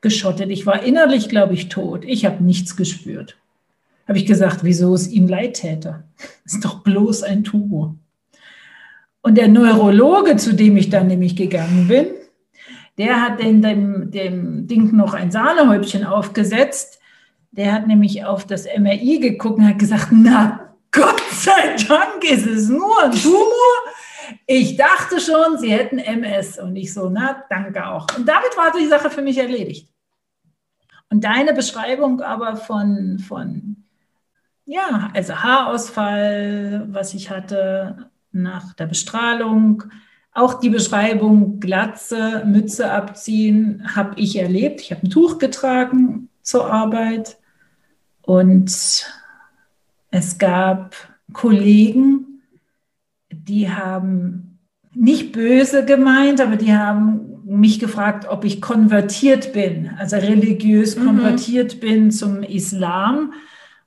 abgeschottet. 0.00 0.50
Ich 0.50 0.66
war 0.66 0.82
innerlich, 0.82 1.28
glaube 1.28 1.54
ich, 1.54 1.68
tot. 1.68 2.04
Ich 2.04 2.24
habe 2.24 2.42
nichts 2.42 2.76
gespürt. 2.76 3.36
Habe 4.08 4.18
ich 4.18 4.26
gesagt, 4.26 4.64
wieso 4.64 4.94
es 4.94 5.08
ihm 5.08 5.28
leid 5.28 5.54
täte? 5.54 6.04
Ist 6.44 6.64
doch 6.64 6.80
bloß 6.80 7.22
ein 7.22 7.44
Tumor. 7.44 7.94
Und 9.22 9.36
der 9.36 9.48
Neurologe, 9.48 10.36
zu 10.36 10.54
dem 10.54 10.76
ich 10.76 10.90
dann 10.90 11.06
nämlich 11.06 11.36
gegangen 11.36 11.86
bin, 11.86 12.06
der 12.98 13.20
hat 13.20 13.40
dem, 13.40 13.62
dem, 13.62 14.10
dem 14.10 14.66
Ding 14.66 14.96
noch 14.96 15.14
ein 15.14 15.30
Sahnehäubchen 15.30 16.04
aufgesetzt 16.04 17.00
der 17.52 17.72
hat 17.72 17.86
nämlich 17.86 18.24
auf 18.24 18.46
das 18.46 18.64
MRI 18.64 19.18
geguckt 19.18 19.58
und 19.58 19.66
hat 19.66 19.78
gesagt, 19.78 20.08
na 20.12 20.74
Gott 20.92 21.22
sei 21.32 21.76
Dank 21.88 22.22
ist 22.24 22.46
es 22.46 22.68
nur 22.68 23.02
ein 23.02 23.12
Tumor. 23.12 23.76
Ich 24.46 24.76
dachte 24.76 25.20
schon, 25.20 25.58
sie 25.58 25.72
hätten 25.72 25.98
MS. 25.98 26.58
Und 26.58 26.76
ich 26.76 26.92
so, 26.92 27.08
na, 27.08 27.44
danke 27.48 27.86
auch. 27.86 28.06
Und 28.16 28.28
damit 28.28 28.56
war 28.56 28.72
die 28.72 28.86
Sache 28.86 29.10
für 29.10 29.22
mich 29.22 29.38
erledigt. 29.38 29.88
Und 31.10 31.24
deine 31.24 31.52
Beschreibung 31.52 32.20
aber 32.20 32.56
von, 32.56 33.18
von 33.18 33.84
ja, 34.64 35.10
also 35.14 35.34
Haarausfall, 35.34 36.86
was 36.90 37.14
ich 37.14 37.30
hatte 37.30 38.10
nach 38.30 38.74
der 38.74 38.86
Bestrahlung, 38.86 39.84
auch 40.32 40.60
die 40.60 40.70
Beschreibung 40.70 41.58
Glatze, 41.58 42.44
Mütze 42.46 42.92
abziehen, 42.92 43.96
habe 43.96 44.20
ich 44.20 44.36
erlebt. 44.36 44.80
Ich 44.80 44.92
habe 44.92 45.04
ein 45.04 45.10
Tuch 45.10 45.38
getragen 45.38 46.28
zur 46.42 46.72
Arbeit. 46.72 47.38
Und 48.22 48.70
es 50.10 50.38
gab 50.38 50.94
Kollegen, 51.32 52.29
die 53.50 53.68
haben 53.68 54.60
nicht 54.94 55.32
böse 55.32 55.84
gemeint, 55.84 56.40
aber 56.40 56.56
die 56.56 56.72
haben 56.72 57.42
mich 57.44 57.80
gefragt, 57.80 58.26
ob 58.28 58.44
ich 58.44 58.62
konvertiert 58.62 59.52
bin, 59.52 59.90
also 59.98 60.16
religiös 60.16 60.96
mhm. 60.96 61.06
konvertiert 61.06 61.80
bin 61.80 62.12
zum 62.12 62.44
Islam. 62.44 63.32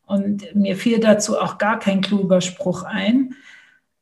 Und 0.05 0.53
mir 0.53 0.75
fiel 0.75 0.99
dazu 0.99 1.39
auch 1.39 1.57
gar 1.57 1.79
kein 1.79 2.01
kluger 2.01 2.41
Spruch 2.41 2.83
ein, 2.83 3.35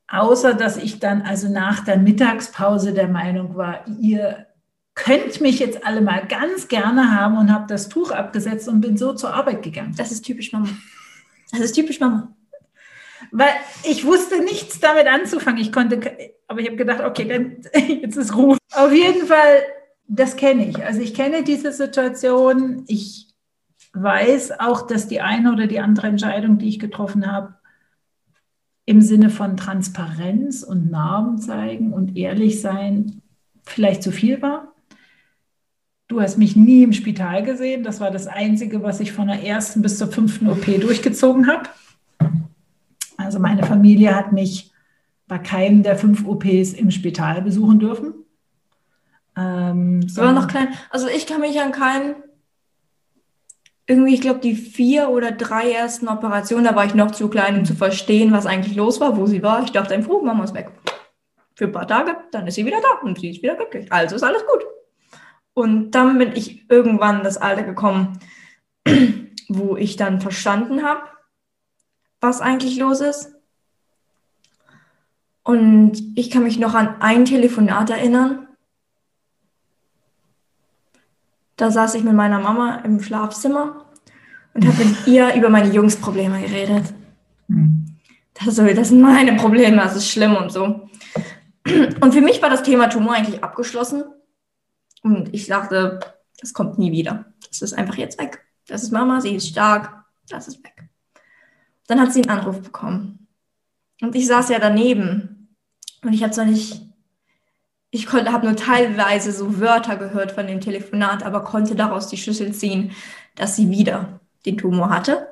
außer 0.08 0.56
dass 0.56 0.78
ich 0.78 1.00
dann 1.00 1.22
also 1.22 1.48
nach 1.48 1.86
der 1.86 1.98
Mittagspause 1.98 2.92
der 2.94 3.08
Meinung 3.08 3.56
war, 3.56 3.86
ihr 4.00 4.48
könnt 4.96 5.42
mich 5.42 5.60
jetzt 5.60 5.86
alle 5.86 6.02
mal 6.02 6.26
ganz 6.28 6.68
gerne 6.68 7.16
haben 7.16 7.38
und 7.38 7.54
habe 7.54 7.66
das 7.68 7.88
Tuch 7.88 8.12
abgesetzt 8.12 8.68
und 8.68 8.82
bin 8.82 8.98
so 8.98 9.14
zur 9.14 9.34
Arbeit 9.34 9.62
gegangen. 9.62 9.94
Das 9.96 10.12
ist 10.12 10.24
typisch 10.24 10.52
Mama. 10.52 10.70
Das 11.52 11.62
ist 11.62 11.74
typisch 11.74 12.00
Mama. 12.00 12.36
Weil 13.32 13.50
ich 13.84 14.06
wusste 14.06 14.44
nichts 14.44 14.80
damit 14.80 15.08
anzufangen. 15.08 15.62
Ich 15.62 15.72
konnte, 15.72 16.00
aber 16.48 16.60
ich 16.60 16.68
habe 16.68 16.78
gedacht, 16.78 17.02
okay, 17.02 17.26
dann 17.26 17.58
jetzt 18.02 18.18
ist 18.18 18.36
Ruhe. 18.36 18.58
Auf 18.74 18.94
jeden 18.94 19.26
Fall, 19.26 19.64
das 20.08 20.36
kenne 20.36 20.68
ich. 20.68 20.84
Also 20.84 21.02
ich 21.02 21.14
kenne 21.14 21.44
diese 21.44 21.72
Situation. 21.72 22.84
Ich 22.88 23.28
weiß 23.94 24.60
auch, 24.60 24.86
dass 24.86 25.08
die 25.08 25.22
eine 25.22 25.54
oder 25.54 25.68
die 25.68 25.80
andere 25.80 26.08
Entscheidung, 26.08 26.58
die 26.58 26.70
ich 26.70 26.80
getroffen 26.80 27.32
habe, 27.32 27.56
im 28.86 29.02
Sinne 29.02 29.30
von 29.30 29.56
Transparenz 29.56 30.64
und 30.64 30.92
Narben 30.92 31.38
zeigen 31.38 31.94
und 31.94 32.18
ehrlich 32.18 32.60
sein, 32.60 33.22
vielleicht 33.64 34.04
zu 34.04 34.12
viel 34.12 34.42
war. 34.42 34.74
Du 36.08 36.20
hast 36.20 36.38
mich 36.38 36.58
nie 36.58 36.84
im 36.84 36.92
Spital 36.92 37.44
gesehen. 37.44 37.84
Das 37.84 38.02
war 38.02 38.12
das 38.12 38.28
Einzige, 38.28 38.84
was 38.84 39.00
ich 39.00 39.14
von 39.14 39.28
der 39.28 39.44
ersten 39.44 39.82
bis 39.82 39.98
zur 39.98 40.12
fünften 40.12 40.50
OP 40.50 40.66
durchgezogen 40.66 41.48
habe. 41.48 41.70
Also 43.24 43.40
meine 43.40 43.64
Familie 43.64 44.16
hat 44.16 44.32
mich 44.32 44.72
bei 45.28 45.38
keinem 45.38 45.84
der 45.84 45.96
fünf 45.96 46.26
OPs 46.26 46.74
im 46.74 46.92
Spital 46.92 47.42
besuchen 47.42 47.80
dürfen. 47.80 48.14
Ähm, 49.38 50.08
so. 50.08 50.22
war 50.22 50.34
noch 50.34 50.48
klein. 50.48 50.70
Also 50.90 51.08
ich 51.08 51.26
kann 51.26 51.42
mich 51.42 51.60
an 51.62 51.72
keinen, 51.72 52.16
irgendwie, 53.88 54.14
ich 54.14 54.22
glaube, 54.22 54.40
die 54.40 54.56
vier 54.56 55.10
oder 55.10 55.32
drei 55.32 55.72
ersten 55.72 56.08
Operationen, 56.08 56.66
da 56.66 56.76
war 56.76 56.86
ich 56.86 56.96
noch 56.96 57.12
zu 57.12 57.30
klein, 57.30 57.58
um 57.58 57.66
zu 57.66 57.76
verstehen, 57.76 58.32
was 58.32 58.46
eigentlich 58.46 58.76
los 58.76 59.00
war, 59.00 59.18
wo 59.18 59.26
sie 59.26 59.42
war. 59.44 59.64
Ich 59.64 59.72
dachte 59.72 59.94
einfach, 59.94 60.22
Mama 60.22 60.44
ist 60.44 60.54
weg. 60.54 60.72
Für 61.56 61.66
ein 61.66 61.72
paar 61.72 61.88
Tage, 61.88 62.16
dann 62.32 62.48
ist 62.48 62.56
sie 62.56 62.66
wieder 62.66 62.82
da 62.82 63.06
und 63.06 63.20
sie 63.20 63.30
ist 63.30 63.42
wieder 63.42 63.56
glücklich. 63.56 63.92
Also 63.92 64.16
ist 64.16 64.24
alles 64.24 64.46
gut. 64.46 64.66
Und 65.54 65.92
dann 65.92 66.18
bin 66.18 66.32
ich 66.36 66.70
irgendwann 66.70 67.24
das 67.24 67.38
Alter 67.38 67.64
gekommen, 67.64 68.20
wo 69.50 69.76
ich 69.76 69.96
dann 69.96 70.22
verstanden 70.22 70.84
habe, 70.84 71.04
was 72.22 72.40
eigentlich 72.40 72.78
los 72.78 73.02
ist. 73.02 73.34
Und 75.44 75.94
ich 76.16 76.30
kann 76.30 76.44
mich 76.44 76.60
noch 76.60 76.76
an 76.76 77.02
ein 77.02 77.26
Telefonat 77.26 77.90
erinnern. 77.90 78.48
Da 81.58 81.72
saß 81.72 81.96
ich 81.96 82.04
mit 82.04 82.14
meiner 82.14 82.40
Mama 82.40 82.78
im 82.86 83.02
Schlafzimmer 83.02 83.86
und 84.54 84.68
habe 84.68 84.86
mit 84.86 85.08
ihr 85.08 85.34
über 85.34 85.50
meine 85.50 85.74
Jungsprobleme 85.74 86.42
geredet. 86.42 86.94
Hm. 87.48 87.98
Das, 88.34 88.56
das 88.56 88.88
sind 88.90 89.02
meine 89.02 89.36
Probleme, 89.36 89.78
das 89.78 89.96
ist 89.96 90.10
schlimm 90.10 90.36
und 90.36 90.52
so. 90.52 90.90
Und 91.66 92.14
für 92.14 92.22
mich 92.22 92.42
war 92.42 92.50
das 92.50 92.64
Thema 92.64 92.88
Tumor 92.88 93.14
eigentlich 93.14 93.44
abgeschlossen. 93.44 94.04
Und 95.04 95.34
ich 95.34 95.48
dachte, 95.48 96.00
das 96.40 96.54
kommt 96.54 96.80
nie 96.80 96.92
wieder. 96.92 97.26
Das 97.48 97.62
ist 97.62 97.74
einfach 97.74 97.96
jetzt 97.96 98.20
weg. 98.20 98.44
Das 98.68 98.84
ist 98.84 98.92
Mama, 98.92 99.22
sie 99.22 99.36
ist 99.36 99.48
stark, 99.48 100.06
das 100.30 100.48
ist 100.48 100.64
weg. 100.64 100.91
Dann 101.92 102.00
hat 102.00 102.14
sie 102.14 102.22
einen 102.22 102.40
Anruf 102.40 102.62
bekommen. 102.62 103.28
Und 104.02 104.16
ich 104.16 104.26
saß 104.26 104.48
ja 104.48 104.60
daneben. 104.60 105.58
Und 106.02 106.14
ich 106.14 106.24
habe 106.24 106.32
zwar 106.32 106.46
nicht, 106.46 106.82
ich 107.90 108.06
konnte, 108.06 108.32
habe 108.32 108.46
nur 108.46 108.56
teilweise 108.56 109.34
so 109.34 109.60
Wörter 109.60 109.98
gehört 109.98 110.32
von 110.32 110.48
dem 110.48 110.62
Telefonat, 110.62 111.22
aber 111.24 111.44
konnte 111.44 111.76
daraus 111.76 112.08
die 112.08 112.16
Schlüssel 112.16 112.54
ziehen, 112.54 112.92
dass 113.36 113.58
sie 113.58 113.70
wieder 113.70 114.22
den 114.46 114.58
Tumor 114.58 114.90
hatte. 114.90 115.28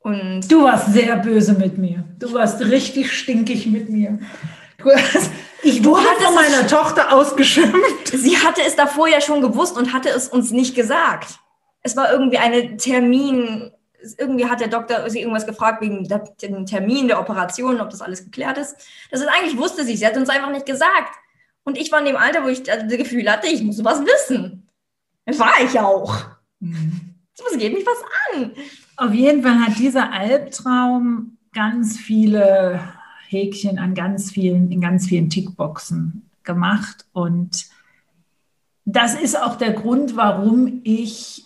Und 0.00 0.52
du 0.52 0.62
warst 0.62 0.92
sehr 0.92 1.16
böse 1.16 1.54
mit 1.54 1.78
mir. 1.78 2.04
Du 2.18 2.30
warst 2.34 2.60
richtig 2.60 3.10
stinkig 3.10 3.66
mit 3.66 3.88
mir. 3.88 4.18
Du 4.76 4.90
hast, 4.90 5.30
ich 5.62 5.82
wurde 5.82 6.04
von 6.20 6.34
meiner 6.34 6.66
Tochter 6.66 7.14
ausgeschimpft. 7.14 8.08
Sie 8.12 8.36
hatte 8.36 8.60
es 8.60 8.76
davor 8.76 9.08
ja 9.08 9.22
schon 9.22 9.40
gewusst 9.40 9.78
und 9.78 9.94
hatte 9.94 10.10
es 10.10 10.28
uns 10.28 10.50
nicht 10.50 10.74
gesagt. 10.74 11.38
Es 11.80 11.96
war 11.96 12.12
irgendwie 12.12 12.36
eine 12.36 12.76
Termin, 12.76 13.70
irgendwie 14.18 14.46
hat 14.46 14.60
der 14.60 14.68
Doktor 14.68 15.08
sie 15.10 15.20
irgendwas 15.20 15.46
gefragt 15.46 15.80
wegen 15.82 16.06
dem 16.42 16.66
Termin 16.66 17.08
der 17.08 17.20
Operation, 17.20 17.80
ob 17.80 17.90
das 17.90 18.00
alles 18.00 18.24
geklärt 18.24 18.58
ist. 18.58 18.76
Das 19.10 19.20
ist 19.20 19.28
eigentlich 19.28 19.58
wusste 19.58 19.84
sie, 19.84 19.96
sie 19.96 20.06
hat 20.06 20.16
uns 20.16 20.28
einfach 20.28 20.50
nicht 20.50 20.66
gesagt. 20.66 21.14
Und 21.64 21.76
ich 21.76 21.92
war 21.92 21.98
in 22.00 22.06
dem 22.06 22.16
Alter, 22.16 22.44
wo 22.44 22.48
ich 22.48 22.62
das 22.62 22.88
Gefühl 22.88 23.30
hatte, 23.30 23.48
ich 23.48 23.62
muss 23.62 23.76
sowas 23.76 24.00
wissen. 24.00 24.66
Das 25.26 25.38
war 25.38 25.52
ich 25.62 25.78
auch. 25.78 26.26
Mhm. 26.60 27.14
Das 27.36 27.58
geht 27.58 27.72
mich 27.72 27.86
was 27.86 28.02
an. 28.34 28.52
Auf 28.96 29.12
jeden 29.12 29.42
Fall 29.42 29.60
hat 29.60 29.78
dieser 29.78 30.12
Albtraum 30.12 31.36
ganz 31.52 31.98
viele 31.98 32.80
Häkchen 33.28 33.78
an 33.78 33.94
ganz 33.94 34.30
vielen, 34.30 34.72
in 34.72 34.80
ganz 34.80 35.06
vielen 35.06 35.30
Tickboxen 35.30 36.28
gemacht. 36.42 37.04
Und 37.12 37.66
das 38.84 39.14
ist 39.14 39.40
auch 39.40 39.56
der 39.56 39.72
Grund, 39.72 40.16
warum 40.16 40.80
ich 40.82 41.44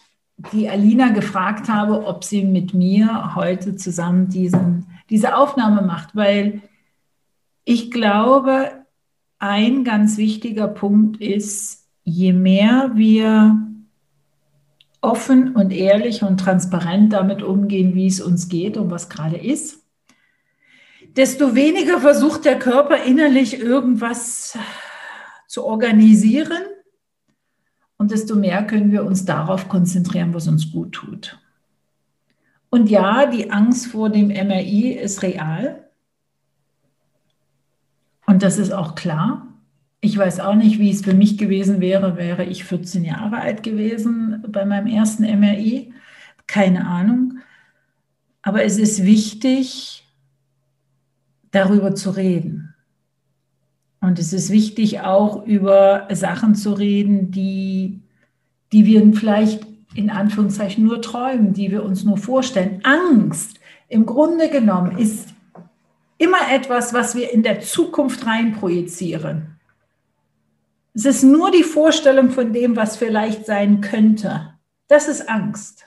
die 0.53 0.69
Alina 0.69 1.11
gefragt 1.11 1.69
habe, 1.69 2.07
ob 2.07 2.25
sie 2.25 2.45
mit 2.45 2.75
mir 2.75 3.35
heute 3.35 3.77
zusammen 3.77 4.29
diesen, 4.29 4.87
diese 5.11 5.37
Aufnahme 5.37 5.83
macht, 5.83 6.17
weil 6.17 6.63
ich 7.65 7.91
glaube, 7.91 8.71
ein 9.39 9.85
ganz 9.85 10.17
wichtiger 10.17 10.69
Punkt 10.69 11.21
ist, 11.21 11.89
je 12.05 12.33
mehr 12.33 12.93
wir 12.95 13.57
offen 15.01 15.55
und 15.55 15.73
ehrlich 15.73 16.23
und 16.23 16.39
transparent 16.39 17.13
damit 17.13 17.43
umgehen, 17.43 17.95
wie 17.95 18.07
es 18.07 18.21
uns 18.21 18.49
geht 18.49 18.77
und 18.77 18.91
was 18.91 19.09
gerade 19.09 19.37
ist, 19.37 19.85
desto 21.17 21.55
weniger 21.55 22.01
versucht 22.01 22.45
der 22.45 22.59
Körper 22.59 23.03
innerlich 23.03 23.59
irgendwas 23.59 24.57
zu 25.49 25.65
organisieren 25.65 26.63
und 28.03 28.11
desto 28.11 28.35
mehr 28.35 28.65
können 28.65 28.91
wir 28.91 29.05
uns 29.05 29.25
darauf 29.27 29.69
konzentrieren, 29.69 30.35
was 30.35 30.49
uns 30.49 30.73
gut 30.73 30.91
tut. 30.91 31.39
Und 32.69 32.91
ja, 32.91 33.27
die 33.27 33.53
Angst 33.53 33.87
vor 33.87 34.11
dem 34.11 34.27
MRI 34.27 34.91
ist 34.95 35.23
real. 35.23 35.89
Und 38.27 38.43
das 38.43 38.59
ist 38.59 38.73
auch 38.73 38.97
klar. 38.97 39.47
Ich 40.01 40.19
weiß 40.19 40.41
auch 40.41 40.57
nicht, 40.57 40.81
wie 40.81 40.91
es 40.91 41.03
für 41.03 41.15
mich 41.15 41.39
gewesen 41.39 41.81
wäre, 41.81 42.17
wäre 42.17 42.45
ich 42.45 42.65
14 42.65 43.05
Jahre 43.05 43.37
alt 43.37 43.63
gewesen 43.63 44.43
bei 44.49 44.65
meinem 44.65 44.89
ersten 44.89 45.23
MRI. 45.23 45.95
Keine 46.49 46.89
Ahnung. 46.89 47.39
Aber 48.43 48.65
es 48.65 48.79
ist 48.79 49.05
wichtig, 49.05 50.09
darüber 51.53 51.95
zu 51.95 52.11
reden. 52.11 52.72
Und 54.03 54.19
es 54.19 54.33
ist 54.33 54.51
wichtig, 54.51 55.01
auch 55.01 55.47
über 55.47 56.09
Sachen 56.11 56.57
zu 56.57 56.73
reden, 56.73 57.31
die, 57.31 58.01
die 58.73 58.85
wir 58.85 59.01
vielleicht 59.15 59.65
in 59.95 60.11
Anführungszeichen 60.11 60.85
nur 60.85 61.01
träumen, 61.01 61.53
die 61.53 61.71
wir 61.71 61.85
uns 61.85 62.03
nur 62.05 62.19
vorstellen. 62.19 62.81
Angst 62.83 63.61
im 63.89 64.05
Grunde 64.05 64.51
genommen 64.51 64.99
ist 64.99 65.29
immer 66.19 66.51
etwas, 66.51 66.93
was 66.93 67.15
wir 67.15 67.33
in 67.33 67.45
der 67.45 67.61
Zukunft 67.61 68.27
reinprojizieren. 68.27 69.61
Es 70.95 71.05
ist 71.05 71.23
nur 71.23 71.53
die 71.53 71.63
Vorstellung 71.63 72.31
von 72.31 72.53
dem, 72.53 72.75
was 72.75 72.97
vielleicht 72.97 73.47
sein 73.47 73.81
könnte. 73.81 74.55
Das 74.89 75.07
ist 75.07 75.29
Angst. 75.29 75.87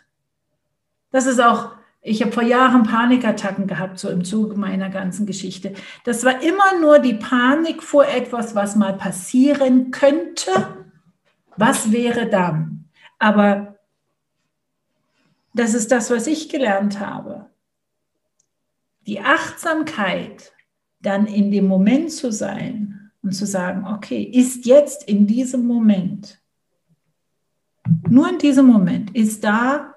Das 1.12 1.25
ist 1.25 1.41
auch, 1.41 1.74
ich 2.08 2.22
habe 2.22 2.32
vor 2.32 2.44
Jahren 2.44 2.84
Panikattacken 2.84 3.65
gehabt, 3.65 3.98
so 3.98 4.10
im 4.10 4.24
Zuge 4.24 4.56
meiner 4.56 4.91
ganzen 4.91 5.26
Geschichte. 5.26 5.74
Das 6.04 6.24
war 6.24 6.44
immer 6.44 6.80
nur 6.80 7.00
die 7.00 7.15
Panik 7.15 7.82
vor 7.82 8.06
etwas, 8.06 8.54
was 8.54 8.76
mal 8.76 8.94
passieren 8.94 9.89
könnte. 9.89 10.52
Was 11.58 11.91
wäre 11.91 12.30
dann? 12.30 12.86
Aber 13.18 13.80
das 15.56 15.74
ist 15.74 15.91
das, 15.91 16.12
was 16.12 16.28
ich 16.28 16.48
gelernt 16.50 17.00
habe. 17.00 17.50
Die 19.08 19.22
Achtsamkeit, 19.22 20.54
dann 21.00 21.26
in 21.26 21.50
dem 21.50 21.68
Moment 21.68 22.12
zu 22.12 22.32
sein 22.32 23.12
und 23.24 23.32
zu 23.32 23.48
sagen, 23.48 23.84
okay, 23.88 24.22
ist 24.22 24.68
jetzt 24.68 25.08
in 25.08 25.26
diesem 25.26 25.65
Moment, 25.65 26.39
nur 28.08 28.30
in 28.30 28.38
diesem 28.38 28.68
Moment, 28.68 29.15
ist 29.15 29.44
da 29.44 29.96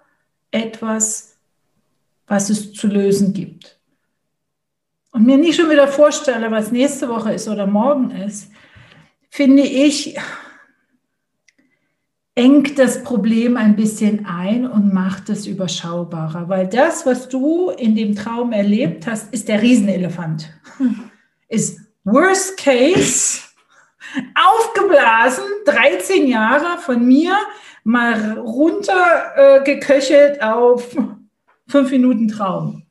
etwas, 0.51 1.38
was 2.29 2.51
es 2.51 2.73
zu 2.73 2.87
lösen 2.87 3.33
gibt. 3.33 3.79
Und 5.11 5.27
mir 5.27 5.39
nicht 5.39 5.57
schon 5.57 5.71
wieder 5.71 5.89
vorstelle, 5.89 6.51
was 6.51 6.71
nächste 6.71 7.09
Woche 7.09 7.33
ist 7.33 7.49
oder 7.49 7.67
morgen 7.67 8.11
ist, 8.11 8.53
finde 9.31 9.63
ich, 9.63 10.17
engt 12.35 12.79
das 12.79 13.03
Problem 13.03 13.57
ein 13.57 13.75
bisschen 13.75 14.27
ein 14.27 14.65
und 14.65 14.95
macht 14.95 15.29
es 15.29 15.47
überschaubarer. 15.47 16.49
Weil 16.49 16.69
das, 16.69 17.05
was 17.05 17.29
du 17.29 17.71
in 17.71 17.97
dem 17.97 18.15
Traum 18.15 18.53
erlebt 18.53 19.07
hast, 19.07 19.33
ist 19.35 19.49
der 19.49 19.61
Riesenelefant. 19.61 20.49
Ist 21.49 21.81
Worst 22.05 22.57
Case, 22.59 23.41
aufgeblasen, 24.35 25.45
13 25.65 26.29
Jahre 26.29 26.79
von 26.79 27.05
mir, 27.07 27.37
mal 27.83 28.39
runter 28.39 29.65
äh, 29.65 30.41
auf 30.41 30.97
fünf 31.69 31.91
Minuten 31.91 32.29
Traum. 32.29 32.85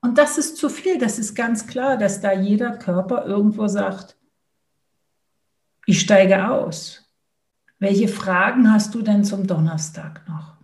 Und 0.00 0.18
das 0.18 0.36
ist 0.36 0.56
zu 0.56 0.68
viel, 0.68 0.98
das 0.98 1.18
ist 1.18 1.34
ganz 1.34 1.66
klar, 1.66 1.96
dass 1.96 2.20
da 2.20 2.32
jeder 2.32 2.76
Körper 2.76 3.24
irgendwo 3.24 3.68
sagt, 3.68 4.16
ich 5.86 6.00
steige 6.00 6.48
aus. 6.48 7.08
Welche 7.78 8.08
Fragen 8.08 8.72
hast 8.72 8.94
du 8.94 9.02
denn 9.02 9.24
zum 9.24 9.46
Donnerstag 9.46 10.22
noch? 10.28 10.56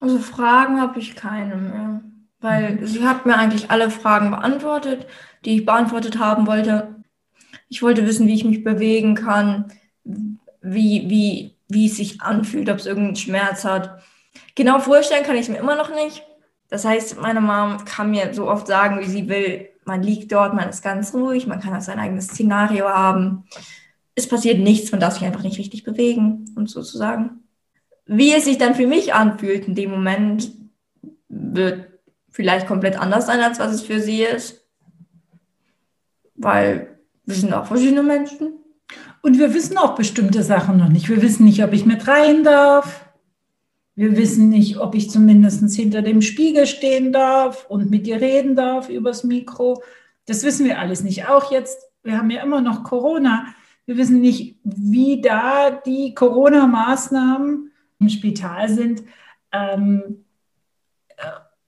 Also 0.00 0.18
Fragen 0.18 0.80
habe 0.80 0.98
ich 0.98 1.14
keine 1.14 1.56
mehr, 1.56 2.00
weil 2.40 2.76
mhm. 2.76 2.86
sie 2.86 3.06
hat 3.06 3.26
mir 3.26 3.36
eigentlich 3.36 3.70
alle 3.70 3.90
Fragen 3.90 4.30
beantwortet, 4.30 5.06
die 5.44 5.56
ich 5.56 5.66
beantwortet 5.66 6.18
haben 6.18 6.46
wollte. 6.46 7.02
Ich 7.68 7.82
wollte 7.82 8.06
wissen, 8.06 8.26
wie 8.26 8.34
ich 8.34 8.44
mich 8.44 8.64
bewegen 8.64 9.14
kann, 9.14 9.72
wie, 10.04 11.08
wie, 11.08 11.56
wie 11.68 11.86
es 11.86 11.96
sich 11.96 12.22
anfühlt, 12.22 12.70
ob 12.70 12.78
es 12.78 12.86
irgendeinen 12.86 13.16
Schmerz 13.16 13.64
hat. 13.64 14.02
Genau 14.54 14.78
vorstellen 14.80 15.24
kann 15.24 15.36
ich 15.36 15.42
es 15.42 15.48
mir 15.48 15.58
immer 15.58 15.76
noch 15.76 15.94
nicht. 15.94 16.22
Das 16.68 16.84
heißt, 16.84 17.20
meine 17.20 17.40
Mom 17.40 17.84
kann 17.84 18.10
mir 18.10 18.32
so 18.34 18.48
oft 18.48 18.66
sagen, 18.66 19.00
wie 19.00 19.08
sie 19.08 19.28
will, 19.28 19.68
man 19.84 20.02
liegt 20.02 20.30
dort, 20.30 20.54
man 20.54 20.68
ist 20.68 20.82
ganz 20.82 21.12
ruhig, 21.14 21.46
man 21.46 21.60
kann 21.60 21.80
sein 21.80 21.98
eigenes 21.98 22.28
Szenario 22.28 22.88
haben 22.88 23.44
es 24.20 24.28
passiert 24.28 24.58
nichts, 24.58 24.90
man 24.92 25.00
darf 25.00 25.14
sich 25.14 25.24
einfach 25.24 25.42
nicht 25.42 25.58
richtig 25.58 25.84
bewegen 25.84 26.46
und 26.56 26.68
sozusagen. 26.68 27.44
Wie 28.06 28.32
es 28.32 28.44
sich 28.44 28.58
dann 28.58 28.74
für 28.74 28.86
mich 28.86 29.14
anfühlt 29.14 29.66
in 29.66 29.74
dem 29.74 29.90
Moment, 29.90 30.52
wird 31.28 31.88
vielleicht 32.30 32.66
komplett 32.66 32.98
anders 32.98 33.26
sein, 33.26 33.40
als 33.40 33.58
was 33.58 33.72
es 33.72 33.82
für 33.82 34.00
sie 34.00 34.22
ist. 34.22 34.66
Weil 36.34 36.98
wir 37.24 37.34
sind 37.34 37.52
auch 37.52 37.66
verschiedene 37.66 38.02
Menschen. 38.02 38.54
Und 39.22 39.38
wir 39.38 39.54
wissen 39.54 39.78
auch 39.78 39.94
bestimmte 39.94 40.42
Sachen 40.42 40.78
noch 40.78 40.88
nicht. 40.88 41.08
Wir 41.08 41.22
wissen 41.22 41.44
nicht, 41.44 41.62
ob 41.62 41.72
ich 41.72 41.86
mit 41.86 42.08
rein 42.08 42.42
darf. 42.42 43.09
Wir 44.00 44.16
wissen 44.16 44.48
nicht, 44.48 44.78
ob 44.78 44.94
ich 44.94 45.10
zumindest 45.10 45.76
hinter 45.76 46.00
dem 46.00 46.22
Spiegel 46.22 46.66
stehen 46.66 47.12
darf 47.12 47.66
und 47.68 47.90
mit 47.90 48.06
dir 48.06 48.18
reden 48.18 48.56
darf 48.56 48.88
übers 48.88 49.24
Mikro. 49.24 49.82
Das 50.24 50.42
wissen 50.42 50.64
wir 50.64 50.78
alles 50.78 51.02
nicht. 51.02 51.28
Auch 51.28 51.52
jetzt, 51.52 51.78
wir 52.02 52.16
haben 52.16 52.30
ja 52.30 52.42
immer 52.42 52.62
noch 52.62 52.82
Corona. 52.82 53.48
Wir 53.84 53.98
wissen 53.98 54.22
nicht, 54.22 54.56
wie 54.64 55.20
da 55.20 55.70
die 55.70 56.14
Corona-Maßnahmen 56.14 57.72
im 57.98 58.08
Spital 58.08 58.70
sind. 58.70 59.02
Ähm, 59.52 60.24
äh, 61.18 61.24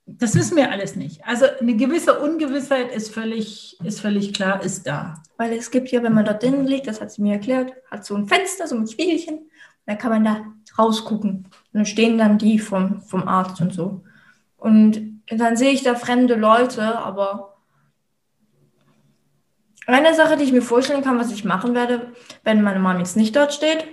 das 0.07 0.35
wissen 0.35 0.57
wir 0.57 0.71
alles 0.71 0.97
nicht. 0.97 1.23
Also 1.27 1.45
eine 1.61 1.77
gewisse 1.77 2.19
Ungewissheit 2.19 2.95
ist 2.95 3.13
völlig, 3.13 3.79
ist 3.85 4.01
völlig 4.01 4.33
klar, 4.33 4.65
ist 4.65 4.87
da. 4.87 5.23
Weil 5.37 5.53
es 5.53 5.71
gibt 5.71 5.91
ja, 5.91 6.03
wenn 6.03 6.15
man 6.15 6.25
dort 6.25 6.43
drinnen 6.43 6.67
liegt, 6.67 6.87
das 6.87 7.03
hat 7.03 7.13
sie 7.13 7.21
mir 7.21 7.35
erklärt, 7.35 7.75
hat 7.91 8.07
so 8.07 8.15
ein 8.15 8.27
Fenster, 8.27 8.67
so 8.67 8.77
ein 8.77 8.89
Spiegelchen, 8.89 9.51
da 9.85 9.97
kann 9.97 10.13
man 10.13 10.25
da 10.25 10.47
rausgucken. 10.79 11.47
Dann 11.73 11.87
stehen 11.87 12.19
dann 12.19 12.39
die 12.39 12.59
vom, 12.59 13.01
vom 13.03 13.27
Arzt 13.27 13.61
und 13.61 13.73
so. 13.73 14.03
Und 14.57 15.01
dann 15.29 15.57
sehe 15.57 15.73
ich 15.73 15.83
da 15.83 15.95
fremde 15.95 16.35
Leute, 16.35 16.99
aber 16.99 17.57
eine 19.87 20.15
Sache, 20.15 20.37
die 20.37 20.45
ich 20.45 20.53
mir 20.53 20.63
vorstellen 20.63 21.03
kann, 21.03 21.19
was 21.19 21.33
ich 21.33 21.45
machen 21.45 21.75
werde, 21.75 22.13
wenn 22.45 22.63
meine 22.63 22.79
Mom 22.79 22.99
jetzt 22.99 23.17
nicht 23.17 23.35
dort 23.35 23.53
steht, 23.53 23.85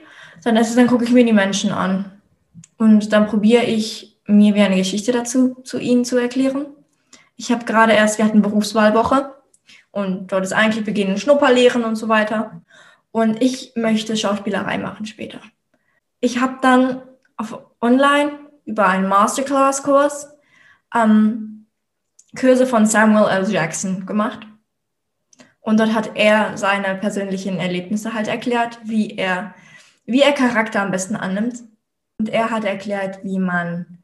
dann 0.43 0.55
ist 0.55 0.69
es, 0.69 0.75
dann 0.75 0.87
gucke 0.87 1.03
ich 1.03 1.11
mir 1.11 1.25
die 1.25 1.33
Menschen 1.33 1.71
an. 1.71 2.21
Und 2.77 3.11
dann 3.11 3.27
probiere 3.27 3.63
ich, 3.63 4.09
mir 4.29 4.53
wie 4.53 4.61
eine 4.61 4.75
Geschichte 4.75 5.11
dazu 5.11 5.55
zu 5.63 5.79
ihnen 5.79 6.05
zu 6.05 6.17
erklären. 6.17 6.67
Ich 7.35 7.51
habe 7.51 7.65
gerade 7.65 7.93
erst, 7.93 8.17
wir 8.19 8.25
hatten 8.25 8.41
Berufswahlwoche 8.41 9.33
und 9.91 10.31
dort 10.31 10.43
ist 10.43 10.53
eigentlich 10.53 10.85
beginnen 10.85 11.17
Schnupperlehren 11.17 11.83
und 11.83 11.95
so 11.95 12.09
weiter. 12.09 12.61
Und 13.11 13.41
ich 13.41 13.73
möchte 13.75 14.15
Schauspielerei 14.15 14.77
machen 14.77 15.07
später. 15.07 15.39
Ich 16.19 16.39
habe 16.39 16.57
dann 16.61 17.01
auf 17.37 17.59
online 17.81 18.31
über 18.65 18.87
einen 18.87 19.07
Masterclass-Kurs 19.07 20.29
ähm, 20.95 21.67
Kurse 22.37 22.67
von 22.67 22.85
Samuel 22.85 23.29
L. 23.29 23.51
Jackson 23.51 24.05
gemacht. 24.05 24.45
Und 25.61 25.79
dort 25.79 25.93
hat 25.93 26.11
er 26.15 26.57
seine 26.57 26.95
persönlichen 26.95 27.59
Erlebnisse 27.59 28.13
halt 28.13 28.27
erklärt, 28.27 28.79
wie 28.83 29.17
er, 29.17 29.53
wie 30.05 30.21
er 30.21 30.31
Charakter 30.31 30.81
am 30.81 30.91
besten 30.91 31.15
annimmt. 31.15 31.63
Und 32.17 32.29
er 32.29 32.49
hat 32.49 32.63
erklärt, 32.65 33.23
wie 33.23 33.39
man, 33.39 33.99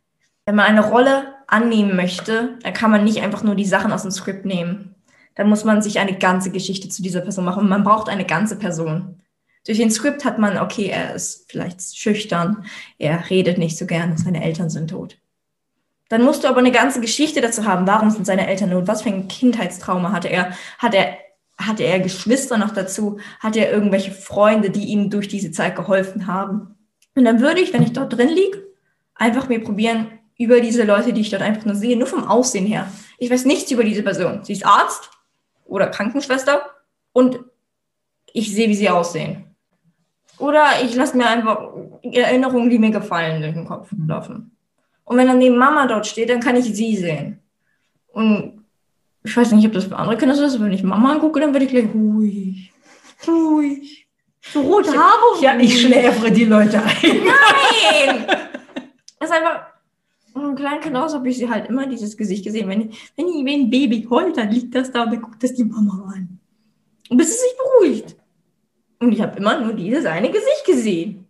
wenn 0.45 0.55
man 0.55 0.65
eine 0.65 0.87
Rolle 0.87 1.33
annehmen 1.47 1.95
möchte, 1.95 2.57
dann 2.63 2.73
kann 2.73 2.91
man 2.91 3.03
nicht 3.03 3.21
einfach 3.21 3.43
nur 3.43 3.55
die 3.55 3.65
Sachen 3.65 3.91
aus 3.91 4.01
dem 4.01 4.11
Skript 4.11 4.45
nehmen. 4.45 4.95
Dann 5.35 5.49
muss 5.49 5.65
man 5.65 5.81
sich 5.81 5.99
eine 5.99 6.17
ganze 6.17 6.51
Geschichte 6.51 6.89
zu 6.89 7.03
dieser 7.03 7.21
Person 7.21 7.45
machen. 7.45 7.67
Man 7.67 7.83
braucht 7.83 8.09
eine 8.09 8.25
ganze 8.25 8.57
Person. 8.57 9.21
Durch 9.65 9.77
den 9.77 9.91
Skript 9.91 10.25
hat 10.25 10.37
man, 10.37 10.57
okay, 10.57 10.87
er 10.87 11.15
ist 11.15 11.49
vielleicht 11.49 11.97
schüchtern, 11.97 12.65
er 12.99 13.29
redet 13.29 13.57
nicht 13.57 13.77
so 13.77 13.85
gern, 13.85 14.17
seine 14.17 14.43
Eltern 14.43 14.69
sind 14.69 14.89
tot. 14.89 15.17
Dann 16.09 16.23
musst 16.23 16.43
du 16.43 16.47
aber 16.47 16.59
eine 16.59 16.71
ganze 16.71 17.01
Geschichte 17.01 17.41
dazu 17.41 17.65
haben. 17.65 17.87
Warum 17.87 18.11
sind 18.11 18.27
seine 18.27 18.47
Eltern 18.47 18.69
tot? 18.69 18.87
Was 18.87 19.01
für 19.01 19.09
ein 19.09 19.27
Kindheitstrauma 19.27 20.11
hatte 20.11 20.29
er? 20.29 20.55
Hat 20.77 20.93
er 20.93 21.17
hatte 21.57 21.83
er 21.83 21.99
Geschwister 21.99 22.57
noch 22.57 22.71
dazu? 22.71 23.19
Hatte 23.39 23.59
er 23.59 23.71
irgendwelche 23.71 24.11
Freunde, 24.11 24.69
die 24.69 24.85
ihm 24.85 25.09
durch 25.09 25.27
diese 25.27 25.51
Zeit 25.51 25.75
geholfen 25.75 26.27
haben? 26.27 26.75
Und 27.15 27.25
dann 27.25 27.39
würde 27.39 27.61
ich, 27.61 27.73
wenn 27.73 27.83
ich 27.83 27.93
dort 27.93 28.15
drin 28.15 28.29
liege, 28.29 28.61
einfach 29.15 29.47
mir 29.47 29.63
probieren, 29.63 30.19
über 30.37 30.59
diese 30.59 30.83
Leute, 30.83 31.13
die 31.13 31.21
ich 31.21 31.29
dort 31.29 31.41
einfach 31.41 31.63
nur 31.63 31.75
sehe, 31.75 31.97
nur 31.97 32.07
vom 32.07 32.27
Aussehen 32.27 32.65
her. 32.65 32.91
Ich 33.17 33.31
weiß 33.31 33.45
nichts 33.45 33.71
über 33.71 33.85
diese 33.85 34.03
Person. 34.03 34.43
Sie 34.43 34.51
ist 34.51 34.65
Arzt 34.65 35.09
oder 35.63 35.87
Krankenschwester 35.87 36.61
und 37.13 37.39
ich 38.33 38.53
sehe, 38.53 38.67
wie 38.67 38.75
sie 38.75 38.89
aussehen. 38.89 39.44
Oder 40.37 40.65
ich 40.83 40.95
lasse 40.95 41.15
mir 41.15 41.27
einfach 41.27 41.69
Erinnerungen, 42.03 42.69
die 42.69 42.79
mir 42.79 42.91
gefallen, 42.91 43.41
durch 43.41 43.53
den 43.53 43.65
Kopf 43.65 43.89
laufen. 44.07 44.51
Und 45.05 45.17
wenn 45.17 45.27
dann 45.27 45.37
neben 45.37 45.57
Mama 45.57 45.87
dort 45.87 46.07
steht, 46.07 46.29
dann 46.29 46.39
kann 46.39 46.55
ich 46.55 46.65
sie 46.65 46.95
sehen. 46.95 47.39
Und 48.07 48.65
ich 49.23 49.35
weiß 49.35 49.51
nicht, 49.51 49.65
ob 49.65 49.73
das 49.73 49.85
für 49.85 49.95
andere 49.95 50.17
Kinder 50.17 50.35
so 50.35 50.43
ist, 50.43 50.59
wenn 50.59 50.71
ich 50.71 50.83
Mama 50.83 51.13
angucke, 51.13 51.39
dann 51.39 51.53
werde 51.53 51.65
ich 51.65 51.71
gleich 51.71 51.87
ruhig. 51.93 52.71
Ruhig. 53.27 54.07
So 54.41 54.61
rote 54.61 54.91
Haare. 54.91 55.41
Ja, 55.41 55.57
ich 55.57 55.81
schläfere 55.81 56.31
die 56.31 56.45
Leute 56.45 56.81
ein. 56.81 56.93
Nein! 57.01 58.25
das 59.19 59.29
ist 59.29 59.35
einfach. 59.35 59.67
Ein 60.35 60.55
kleines 60.55 60.83
Kind 60.83 60.97
aus 60.97 61.13
habe 61.13 61.29
ich 61.29 61.37
sie 61.37 61.49
halt 61.49 61.69
immer 61.69 61.87
dieses 61.87 62.17
Gesicht 62.17 62.43
gesehen. 62.43 62.67
Wenn, 62.67 62.91
wenn, 63.15 63.45
wenn 63.45 63.61
ein 63.61 63.69
Baby 63.69 64.05
heult, 64.09 64.35
dann 64.35 64.51
liegt 64.51 64.75
das 64.75 64.91
da 64.91 65.03
und 65.03 65.13
dann 65.13 65.21
guckt 65.21 65.41
das 65.41 65.53
die 65.53 65.63
Mama 65.63 66.11
an. 66.13 66.39
Und 67.09 67.17
bis 67.17 67.29
es 67.29 67.41
sich 67.41 67.51
beruhigt. 67.57 68.17
Und 68.99 69.11
ich 69.11 69.21
habe 69.21 69.37
immer 69.37 69.59
nur 69.59 69.73
dieses 69.73 70.05
eine 70.05 70.29
Gesicht 70.29 70.65
gesehen. 70.65 71.25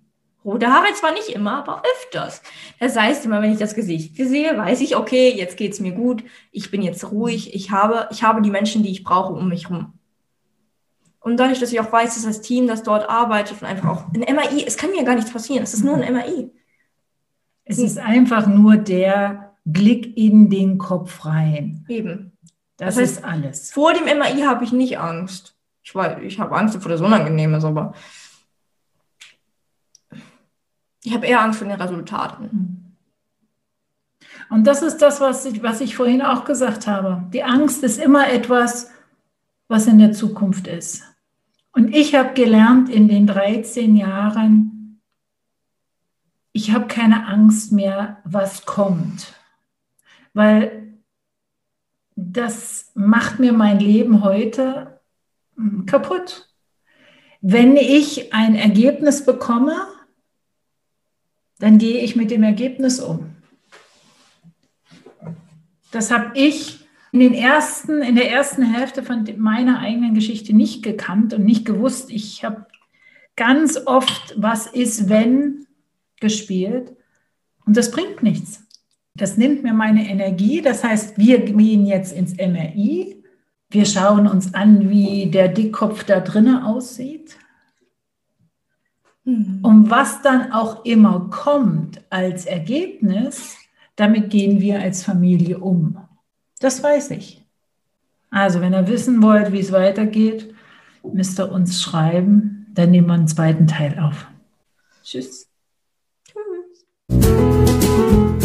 Rote 0.45 0.68
Haare 0.68 0.93
zwar 0.93 1.11
nicht 1.13 1.30
immer, 1.30 1.57
aber 1.57 1.82
öfters. 1.95 2.43
Das 2.80 2.95
heißt, 2.95 3.26
immer 3.26 3.41
wenn 3.41 3.51
ich 3.51 3.57
das 3.57 3.74
Gesicht 3.74 4.16
sehe, 4.16 4.55
weiß 4.55 4.82
ich, 4.82 4.95
okay, 4.95 5.34
jetzt 5.36 5.57
geht's 5.57 5.80
mir 5.80 5.93
gut, 5.93 6.24
ich 6.51 6.70
bin 6.70 6.84
jetzt 6.84 7.11
ruhig, 7.11 7.55
ich 7.55 7.72
habe, 7.72 8.07
ich 8.11 8.22
habe 8.22 8.43
die 8.43 8.51
Menschen, 8.51 8.84
die 8.84 8.91
ich 8.91 9.03
brauche, 9.03 9.34
um 9.34 9.49
mich 9.49 9.70
herum. 9.70 9.93
Und 11.20 11.38
dadurch, 11.38 11.59
dass 11.59 11.74
ich 11.74 11.80
auch 11.80 11.91
weiß, 11.91 12.13
dass 12.13 12.24
das 12.24 12.41
Team, 12.41 12.68
das 12.68 12.84
dort 12.84 13.09
arbeitet 13.09 13.59
und 13.59 13.68
einfach 13.68 13.89
auch 13.89 14.13
ein 14.13 14.36
MAI, 14.36 14.63
es 14.68 14.78
kann 14.78 14.91
mir 14.91 15.03
gar 15.03 15.16
nichts 15.16 15.34
passieren, 15.34 15.63
es 15.63 15.74
ist 15.74 15.84
nur 15.84 15.95
ein 15.95 16.13
MAI. 16.13 16.51
Es 17.63 17.80
ist 17.80 17.97
einfach 17.97 18.45
nur 18.45 18.78
der 18.78 19.55
Blick 19.63 20.16
in 20.16 20.51
den 20.51 20.78
Kopf 20.78 21.26
rein. 21.26 21.84
Eben. 21.89 22.34
Das, 22.78 22.93
Das 22.93 22.97
heißt, 22.97 23.18
ist 23.18 23.24
alles. 23.26 23.72
Vor 23.72 23.93
dem 23.93 24.05
MAI 24.05 24.43
habe 24.45 24.63
ich 24.63 24.72
nicht 24.72 24.99
Angst. 24.99 25.55
Ich 25.86 25.94
weiß, 25.94 26.18
ich 26.24 26.40
habe 26.40 26.56
Angst, 26.58 26.74
bevor 26.74 26.92
das 26.92 27.02
unangenehm 27.02 27.54
ist, 27.54 27.64
aber 27.64 27.94
ich 31.04 31.14
habe 31.14 31.28
eher 31.28 31.42
Angst 31.42 31.60
vor 31.60 31.68
den 31.68 31.80
Resultaten. 31.80 32.98
Und 34.50 34.66
das 34.66 34.82
ist 34.82 34.98
das, 34.98 35.22
was 35.22 35.46
ich, 35.46 35.62
was 35.62 35.82
ich 35.82 35.96
vorhin 35.96 36.24
auch 36.24 36.44
gesagt 36.44 36.88
habe. 36.88 37.24
Die 37.32 37.44
Angst 37.44 37.84
ist 37.84 38.00
immer 38.00 38.28
etwas, 38.28 38.92
was 39.68 39.86
in 39.86 40.00
der 40.00 40.12
Zukunft 40.12 40.66
ist. 40.66 41.04
Und 41.72 41.96
ich 41.96 42.16
habe 42.16 42.34
gelernt 42.34 42.90
in 42.90 43.08
den 43.08 43.28
13 43.28 43.96
Jahren, 43.96 45.02
ich 46.52 46.74
habe 46.74 46.88
keine 46.88 47.28
Angst 47.28 47.72
mehr, 47.72 48.18
was 48.24 48.66
kommt. 48.66 49.34
Weil 50.34 50.96
das 52.16 52.92
macht 52.96 53.40
mir 53.40 53.54
mein 53.54 53.80
Leben 53.80 54.24
heute 54.24 54.95
kaputt. 55.86 56.49
Wenn 57.41 57.78
ich 57.78 58.34
ein 58.34 58.56
Ergebnis 58.56 59.26
bekomme, 59.26 59.76
dann 61.60 61.78
gehe 61.78 62.01
ich 62.01 62.16
mit 62.16 62.32
dem 62.32 62.43
Ergebnis 62.43 62.99
um. 62.99 63.36
Das 65.91 66.12
habe 66.12 66.38
ich 66.38 66.86
in, 67.12 67.20
den 67.20 67.34
ersten, 67.34 68.01
in 68.01 68.16
der 68.16 68.30
ersten 68.30 68.64
Hälfte 68.64 69.03
von 69.03 69.26
meiner 69.38 69.80
eigenen 69.80 70.14
Geschichte 70.14 70.53
nicht 70.53 70.84
gekannt 70.84 71.34
und 71.34 71.45
nicht 71.45 71.66
gewusst. 71.66 72.10
Ich 72.10 72.43
habe 72.43 72.66
ganz 73.36 73.80
oft 73.86 74.34
Was 74.38 74.68
ist, 74.68 75.08
wenn 75.08 75.68
gespielt 76.20 76.95
und 77.66 77.78
das 77.78 77.91
bringt 77.91 78.24
nichts. 78.24 78.64
Das 79.16 79.38
nimmt 79.38 79.64
mir 79.64 79.74
meine 79.74 80.10
Energie. 80.10 80.62
Das 80.62 80.84
heißt, 80.84 81.18
wir 81.18 81.39
gehen 81.39 81.86
jetzt 81.86 82.12
ins 82.12 82.36
MRI. 82.36 83.14
Wir 83.76 83.86
schauen 83.86 84.26
uns 84.26 84.53
an, 84.53 84.89
wie 84.89 85.26
der 85.26 85.49
Dickkopf 85.49 86.05
da 86.05 86.21
drinnen 86.21 86.63
aussieht. 86.63 87.36
Und 89.26 89.89
was 89.89 90.21
dann 90.21 90.53
auch 90.53 90.86
immer 90.86 91.28
kommt 91.30 91.99
als 92.09 92.45
Ergebnis, 92.45 93.57
damit 93.97 94.30
gehen 94.30 94.61
wir 94.61 94.80
als 94.80 95.03
Familie 95.03 95.57
um. 95.57 95.97
Das 96.61 96.82
weiß 96.82 97.11
ich. 97.11 97.43
Also, 98.30 98.61
wenn 98.61 98.73
ihr 98.73 98.88
wissen 98.88 99.21
wollt, 99.21 99.51
wie 99.51 99.59
es 99.59 99.73
weitergeht, 99.73 100.55
müsst 101.03 101.38
ihr 101.38 101.51
uns 101.51 101.82
schreiben. 101.82 102.67
Dann 102.73 102.91
nehmen 102.91 103.07
wir 103.07 103.15
einen 103.15 103.28
zweiten 103.28 103.67
Teil 103.67 103.99
auf. 103.99 104.26
Tschüss. 105.03 105.49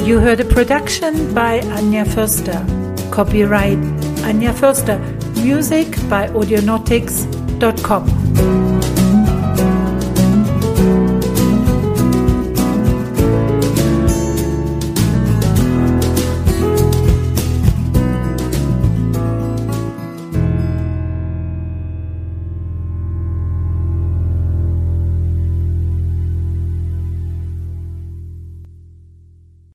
You 0.05 0.19
heard 0.19 0.41
a 0.41 0.45
production 0.45 1.33
by 1.33 1.61
Anja 1.77 2.05
Förster. 2.05 2.67
Copyright 3.13 3.79
Anja 4.25 4.53
Förster. 4.53 4.99
Music 5.43 5.89
by 6.09 6.29
audionautics.com. 6.29 8.70